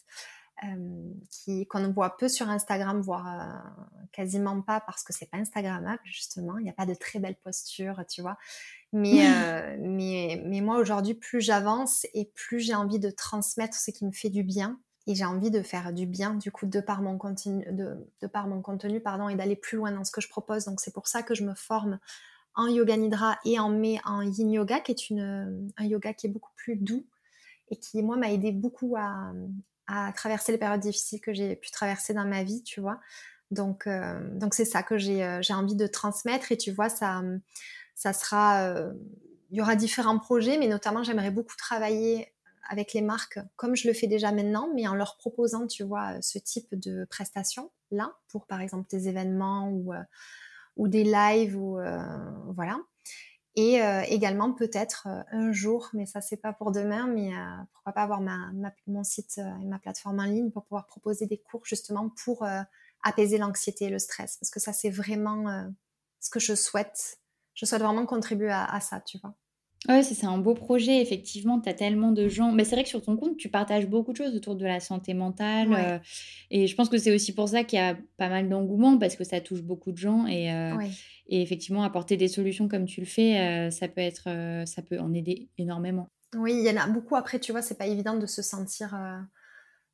[1.31, 6.01] qui qu'on voit peu sur Instagram, voire euh, quasiment pas parce que c'est pas Instagrammable
[6.05, 6.59] justement.
[6.59, 8.37] Il n'y a pas de très belles postures, tu vois.
[8.93, 13.91] Mais, euh, mais, mais moi aujourd'hui, plus j'avance et plus j'ai envie de transmettre ce
[13.91, 14.79] qui me fait du bien.
[15.07, 18.27] Et j'ai envie de faire du bien, du coup, de par mon, contenu, de, de
[18.27, 20.65] par mon contenu pardon, et d'aller plus loin dans ce que je propose.
[20.65, 21.99] Donc, c'est pour ça que je me forme
[22.55, 26.27] en yoga nidra et en mai en yin yoga, qui est une, un yoga qui
[26.27, 27.05] est beaucoup plus doux
[27.71, 29.33] et qui, moi, m'a aidé beaucoup à,
[29.87, 33.01] à traverser les périodes difficiles que j'ai pu traverser dans ma vie, tu vois.
[33.51, 37.23] Donc, euh, donc c'est ça que euh, j'ai envie de transmettre et tu vois, ça,
[37.95, 38.93] ça sera, euh,
[39.51, 42.33] il y aura différents projets, mais notamment j'aimerais beaucoup travailler
[42.69, 46.21] avec les marques comme je le fais déjà maintenant, mais en leur proposant, tu vois,
[46.23, 49.93] ce type de prestations là pour par exemple des événements ou,
[50.77, 51.79] ou des lives ou
[52.55, 52.79] voilà.
[53.57, 57.63] Et euh, également peut-être euh, un jour, mais ça c'est pas pour demain, mais euh,
[57.73, 58.51] pourquoi pas avoir ma,
[58.89, 62.45] mon site et ma plateforme en ligne pour pouvoir proposer des cours justement pour
[63.03, 65.71] apaiser l'anxiété et le stress, parce que ça c'est vraiment
[66.21, 67.19] ce que je souhaite.
[67.55, 69.37] Je souhaite vraiment contribuer à ça, tu vois.
[69.89, 72.53] Ouais, c'est un beau projet, effectivement, tu as tellement de gens.
[72.53, 74.81] Mais c'est vrai que sur ton compte, tu partages beaucoup de choses autour de la
[74.81, 75.75] santé mentale.
[75.75, 75.99] Euh,
[76.51, 79.15] et je pense que c'est aussi pour ça qu'il y a pas mal d'engouement, parce
[79.15, 80.27] que ça touche beaucoup de gens.
[80.27, 80.75] Et, euh,
[81.27, 84.29] et effectivement, apporter des solutions comme tu le fais, euh, ça peut être,
[84.67, 86.09] ça peut en aider énormément.
[86.35, 87.17] Oui, il y en a beaucoup.
[87.17, 88.99] Après, tu vois, c'est pas évident de se sentir.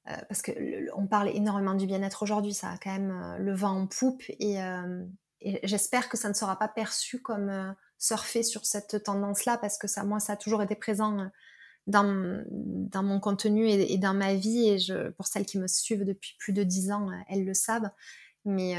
[0.04, 0.52] parce que
[0.96, 4.22] on parle énormément du bien-être aujourd'hui, ça a quand même le vent en poupe.
[4.40, 4.56] Et
[5.62, 10.02] j'espère que ça ne sera pas perçu comme surfer sur cette tendance-là parce que ça,
[10.02, 11.30] moi, ça a toujours été présent
[11.86, 14.68] dans, mon contenu et, dans ma vie.
[14.68, 14.78] Et
[15.16, 17.90] pour celles qui me suivent depuis plus de dix ans, elles le savent.
[18.44, 18.74] Mais,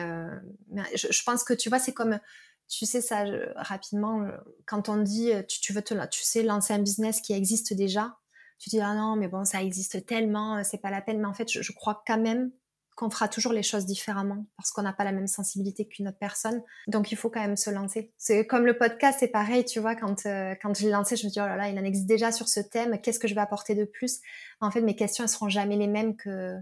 [0.96, 2.20] je, je, pense que tu vois, c'est comme
[2.68, 4.26] tu sais ça rapidement
[4.66, 8.18] quand on dit tu, tu, veux te tu sais lancer un business qui existe déjà
[8.62, 11.20] tu dis ah non mais bon ça existe tellement c'est pas la peine.
[11.20, 12.52] Mais en fait je, crois quand même
[12.96, 16.20] qu'on fera toujours les choses différemment parce qu'on n'a pas la même sensibilité qu'une autre
[16.20, 16.62] personne.
[16.88, 18.14] Donc il faut quand même se lancer.
[18.18, 20.24] C'est comme le podcast c'est pareil tu vois quand
[20.62, 22.48] quand je l'ai lancé je me dis oh là là il en existe déjà sur
[22.48, 24.20] ce thème qu'est-ce que je vais apporter de plus?
[24.60, 26.56] En fait mes questions elles seront jamais les mêmes que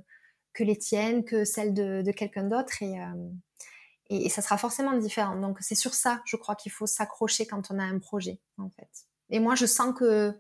[0.60, 2.98] que les tiennes que celles de, quelqu'un d'autre et
[4.10, 5.40] et, ça sera forcément différent.
[5.40, 8.70] Donc c'est sur ça, je crois qu'il faut s'accrocher quand on a un projet, en
[8.70, 8.90] fait.
[9.30, 10.34] Et moi, je sens que,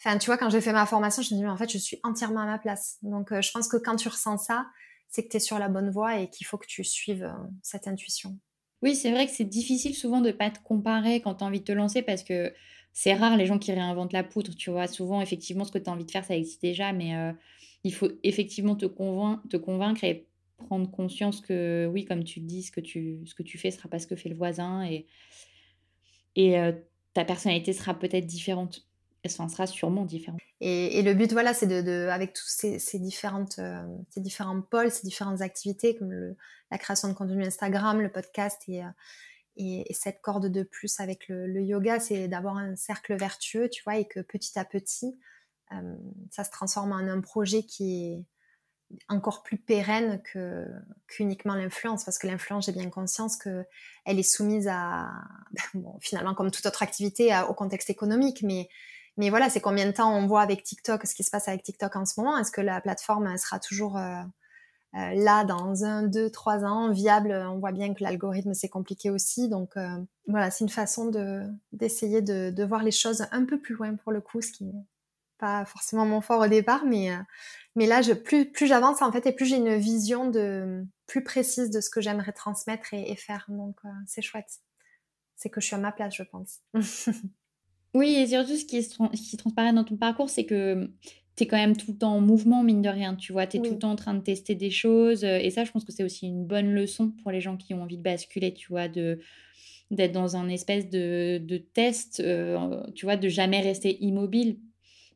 [0.00, 1.78] enfin, tu vois, quand j'ai fait ma formation, je me dis, mais en fait, je
[1.78, 2.98] suis entièrement à ma place.
[3.02, 4.66] Donc euh, je pense que quand tu ressens ça,
[5.08, 7.48] c'est que tu es sur la bonne voie et qu'il faut que tu suives euh,
[7.62, 8.38] cette intuition.
[8.80, 11.46] Oui, c'est vrai que c'est difficile souvent de ne pas te comparer quand tu as
[11.46, 12.52] envie de te lancer parce que
[12.92, 14.86] c'est rare les gens qui réinventent la poudre, tu vois.
[14.86, 17.32] Souvent, effectivement, ce que tu as envie de faire, ça existe déjà, mais euh,
[17.84, 20.26] il faut effectivement te, convaincre, et
[20.56, 23.68] prendre conscience que, oui, comme tu le dis, ce que tu, ce que tu fais
[23.68, 25.06] ne sera pas ce que fait le voisin et,
[26.58, 26.72] euh,
[27.14, 28.88] ta personnalité sera peut-être différente.
[29.24, 30.40] Enfin, sera sûrement différente.
[30.60, 35.06] Et, le but, voilà, c'est de, avec tous ces, différentes, euh, ces différents pôles, ces
[35.06, 36.34] différentes activités, comme
[36.70, 38.88] la création de contenu Instagram, le podcast et, euh,
[39.56, 43.82] et, cette corde de plus avec le, le yoga, c'est d'avoir un cercle vertueux, tu
[43.84, 45.18] vois, et que petit à petit,
[46.30, 48.24] ça se transforme en un projet qui est,
[49.08, 50.66] encore plus pérenne que
[51.08, 53.64] qu'uniquement l'influence parce que l'influence j'ai bien conscience que
[54.04, 55.10] elle est soumise à
[56.00, 58.42] finalement comme toute autre activité au contexte économique.
[58.42, 58.68] Mais
[59.16, 61.62] mais voilà c'est combien de temps on voit avec TikTok ce qui se passe avec
[61.62, 62.38] TikTok en ce moment?
[62.38, 64.22] Est-ce que la plateforme sera toujours euh,
[64.94, 67.32] euh, là dans un deux trois ans viable?
[67.32, 69.48] On voit bien que l'algorithme c'est compliqué aussi.
[69.48, 69.88] Donc euh,
[70.28, 71.42] voilà c'est une façon de
[71.72, 74.40] d'essayer de, voir les choses un peu plus loin pour le coup
[75.42, 77.10] pas forcément mon fort au départ mais
[77.74, 81.24] mais là, je, plus, plus j'avance en fait, et plus j'ai une vision de plus
[81.24, 83.46] précise de ce que j'aimerais transmettre et, faire.
[83.48, 84.60] Donc, euh, c'est chouette.
[85.36, 86.60] C'est que je suis à ma place, je pense.
[87.94, 90.90] oui, et surtout, ce qui, ce qui transparaît dans ton parcours, c'est que
[91.36, 93.16] tu es quand même tout le temps en mouvement, mine de rien.
[93.16, 95.24] Tu vois, tu es tout le temps en train de tester des choses.
[95.24, 97.82] Et ça, je pense que c'est aussi une bonne leçon pour les gens qui ont
[97.82, 99.18] envie de basculer, tu vois, de
[99.90, 104.58] d'être dans un espèce de, de test, euh, tu vois, de jamais rester immobile.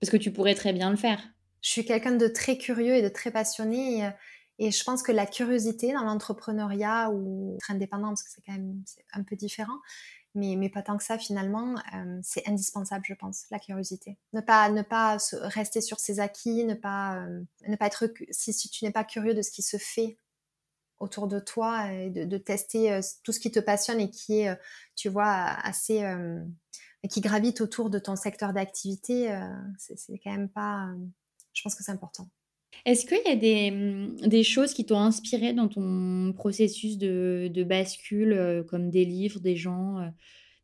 [0.01, 1.21] Parce que tu pourrais très bien le faire
[1.67, 3.99] je suis quelqu'un de très curieux et de très passionné.
[3.99, 8.43] Et, euh, je pense que la curiosité dans l'entrepreneuriat ou être indépendant, parce que c'est
[8.43, 9.79] quand même un peu différent,
[10.37, 14.17] mais, mais pas tant que ça finalement, euh, c'est indispensable, je pense, la curiosité.
[14.33, 18.09] Ne pas, ne pas rester sur ses acquis, ne pas, euh, ne pas être.
[18.31, 20.19] Si, si tu n'es pas curieux de ce qui se fait
[21.01, 24.59] autour de toi, de, tester tout ce qui te passionne et qui est,
[24.95, 26.03] tu vois, assez.
[27.09, 29.39] Qui gravite autour de ton secteur d'activité,
[29.79, 30.89] c'est quand même pas
[31.57, 32.29] je pense que c'est important.
[32.85, 37.65] Est-ce qu'il y a des, des choses qui t'ont inspiré dans ton processus de, de
[37.65, 40.09] bascule, euh, comme des livres, des gens, euh,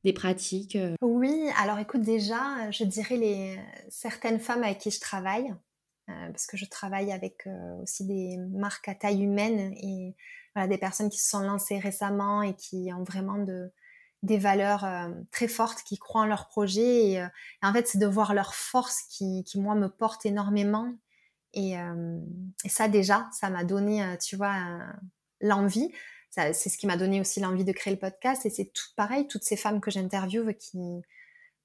[0.05, 0.95] des pratiques euh?
[1.01, 3.59] Oui, alors écoute, déjà, je dirais les,
[3.89, 5.55] certaines femmes avec qui je travaille,
[6.07, 7.49] parce que je travaille avec
[7.80, 10.14] aussi des marques à taille humaine et
[10.55, 13.72] voilà, des personnes qui se sont lancées récemment et qui ont vraiment de,
[14.23, 14.87] des valeurs
[15.31, 17.11] très fortes, qui croient en leur projet.
[17.11, 17.27] Et,
[17.62, 20.93] en fait, c'est de voir leur force qui, qui, moi, me porte énormément.
[21.55, 21.75] Et,
[22.64, 24.55] et ça, déjà, ça m'a donné, tu vois,
[25.41, 25.93] l'envie.
[26.31, 28.47] C'est ce qui m'a donné aussi l'envie de créer le podcast.
[28.47, 30.79] Et c'est tout pareil, toutes ces femmes que j'interviewe qui,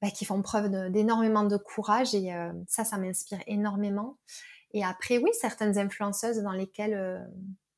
[0.02, 2.16] bah, qui font preuve d'énormément de, courage.
[2.16, 2.34] Et
[2.68, 4.18] ça, ça m'inspire énormément.
[4.74, 7.30] Et après, oui, certaines influenceuses dans lesquelles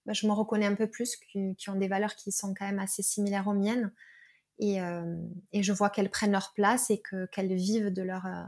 [0.05, 2.65] bah, je me reconnais un peu plus, qui, qui, ont des valeurs qui sont quand
[2.65, 3.91] même assez similaires aux miennes
[4.59, 5.15] et, euh,
[5.53, 8.43] et je vois qu'elles prennent leur place et que qu'elles vivent de leur euh,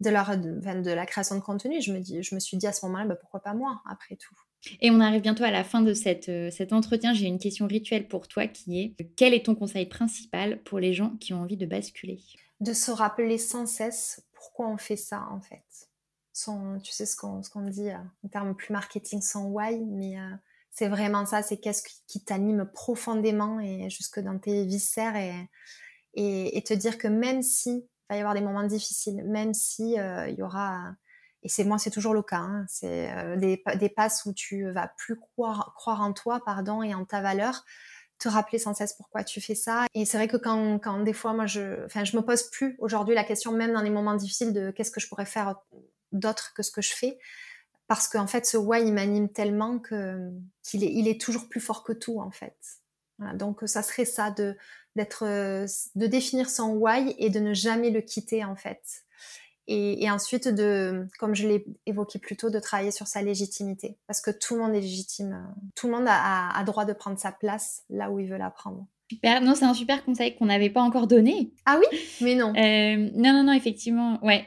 [0.00, 1.80] de leur de, la création de contenu.
[1.82, 4.16] Je me dis, je me suis dit à ce moment-là, bah, pourquoi pas moi après
[4.16, 4.34] tout?
[4.80, 7.14] Et on arrive bientôt à la fin de cette, euh, cet entretien.
[7.14, 10.92] J'ai une question rituelle pour toi qui est quel est ton conseil principal pour les
[10.92, 12.20] gens qui ont envie de basculer?
[12.60, 15.64] De se rappeler sans cesse pourquoi on fait ça en fait.
[16.32, 17.90] Son, tu sais ce qu'on ce qu'on dit
[18.22, 20.16] en termes plus marketing, son why, mais
[20.78, 25.48] c'est vraiment ça, c'est qu'est-ce qui, t'anime profondément et jusque dans tes viscères et,
[26.14, 29.98] et, te dire que même si il va y avoir des moments difficiles, même si
[29.98, 30.94] euh, y aura
[31.42, 34.86] et c'est moi c'est toujours le cas, hein, c'est euh, des, passes où tu vas
[34.96, 37.64] plus croire, en toi pardon et en ta valeur,
[38.20, 39.86] te rappeler sans cesse pourquoi tu fais ça.
[39.94, 42.76] Et c'est vrai que quand, quand des fois moi je, enfin je me pose plus
[42.78, 45.56] aujourd'hui la question même dans les moments difficiles de qu'est-ce que je pourrais faire
[46.12, 47.18] d'autre que ce que je fais
[47.88, 50.30] parce qu'en fait, ce why, il m'anime tellement que
[50.62, 52.56] qu'il est, il est toujours plus fort que tout, en fait.
[53.34, 54.56] donc ça serait ça de
[54.94, 58.82] d'être de définir son why et de ne jamais le quitter en fait.
[59.70, 64.22] Et, ensuite de, comme je l'ai évoqué plus tôt, de travailler sur sa légitimité parce
[64.22, 67.32] que tout le monde est légitime, tout le monde a, a droit de prendre sa
[67.32, 68.86] place là où il veut la prendre.
[69.10, 71.52] Super, non, c'est un super conseil qu'on n'avait pas encore donné.
[71.64, 72.52] Ah oui, mais non.
[72.54, 74.46] Euh, non, non, non, effectivement, ouais.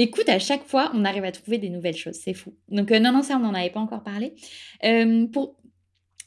[0.00, 2.54] Écoute, à chaque fois, on arrive à trouver des nouvelles choses, c'est fou.
[2.68, 4.36] Donc, euh, non, non, ça, on n'en avait pas encore parlé.
[4.84, 5.56] Euh, pour,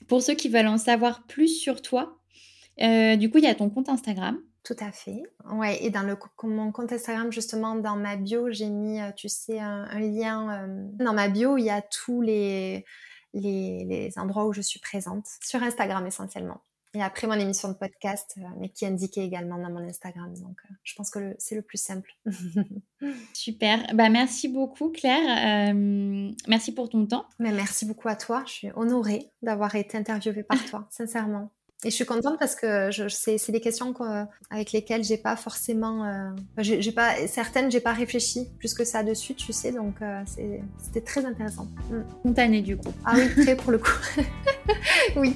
[0.10, 2.18] pour ceux qui veulent en savoir plus sur toi,
[2.78, 4.38] du coup, il y a ton compte Instagram.
[4.66, 5.24] Tout à fait.
[5.54, 9.60] Ouais, et dans le, mon compte Instagram, justement, dans ma bio, j'ai mis, tu sais,
[9.60, 10.68] un, lien.
[11.00, 12.84] dans ma bio, il y a tous les,
[13.34, 16.62] les, les endroits où je suis présente, sur Instagram essentiellement.
[16.94, 20.34] Et après mon émission de podcast, euh, mais qui est indiquée également dans mon Instagram.
[20.42, 22.12] Donc, euh, je pense que c'est le plus simple.
[23.34, 23.80] Super.
[23.94, 25.72] Bah, merci beaucoup, Claire.
[25.74, 27.26] Euh, merci pour ton temps.
[27.40, 28.44] Mais merci beaucoup à toi.
[28.46, 31.52] Je suis honorée d'avoir été interviewée par toi, sincèrement.
[31.84, 33.92] Et je suis contente parce que c'est, des questions
[34.52, 39.34] avec lesquelles j'ai pas forcément, j'ai, pas certaines, j'ai pas réfléchi plus que ça dessus,
[39.34, 39.72] tu sais.
[39.72, 39.96] Donc
[40.78, 41.68] c'était très intéressant.
[41.90, 42.02] Mm.
[42.20, 42.94] Spontané du coup.
[43.04, 43.98] Ah oui, très pour le coup.
[45.16, 45.36] oui.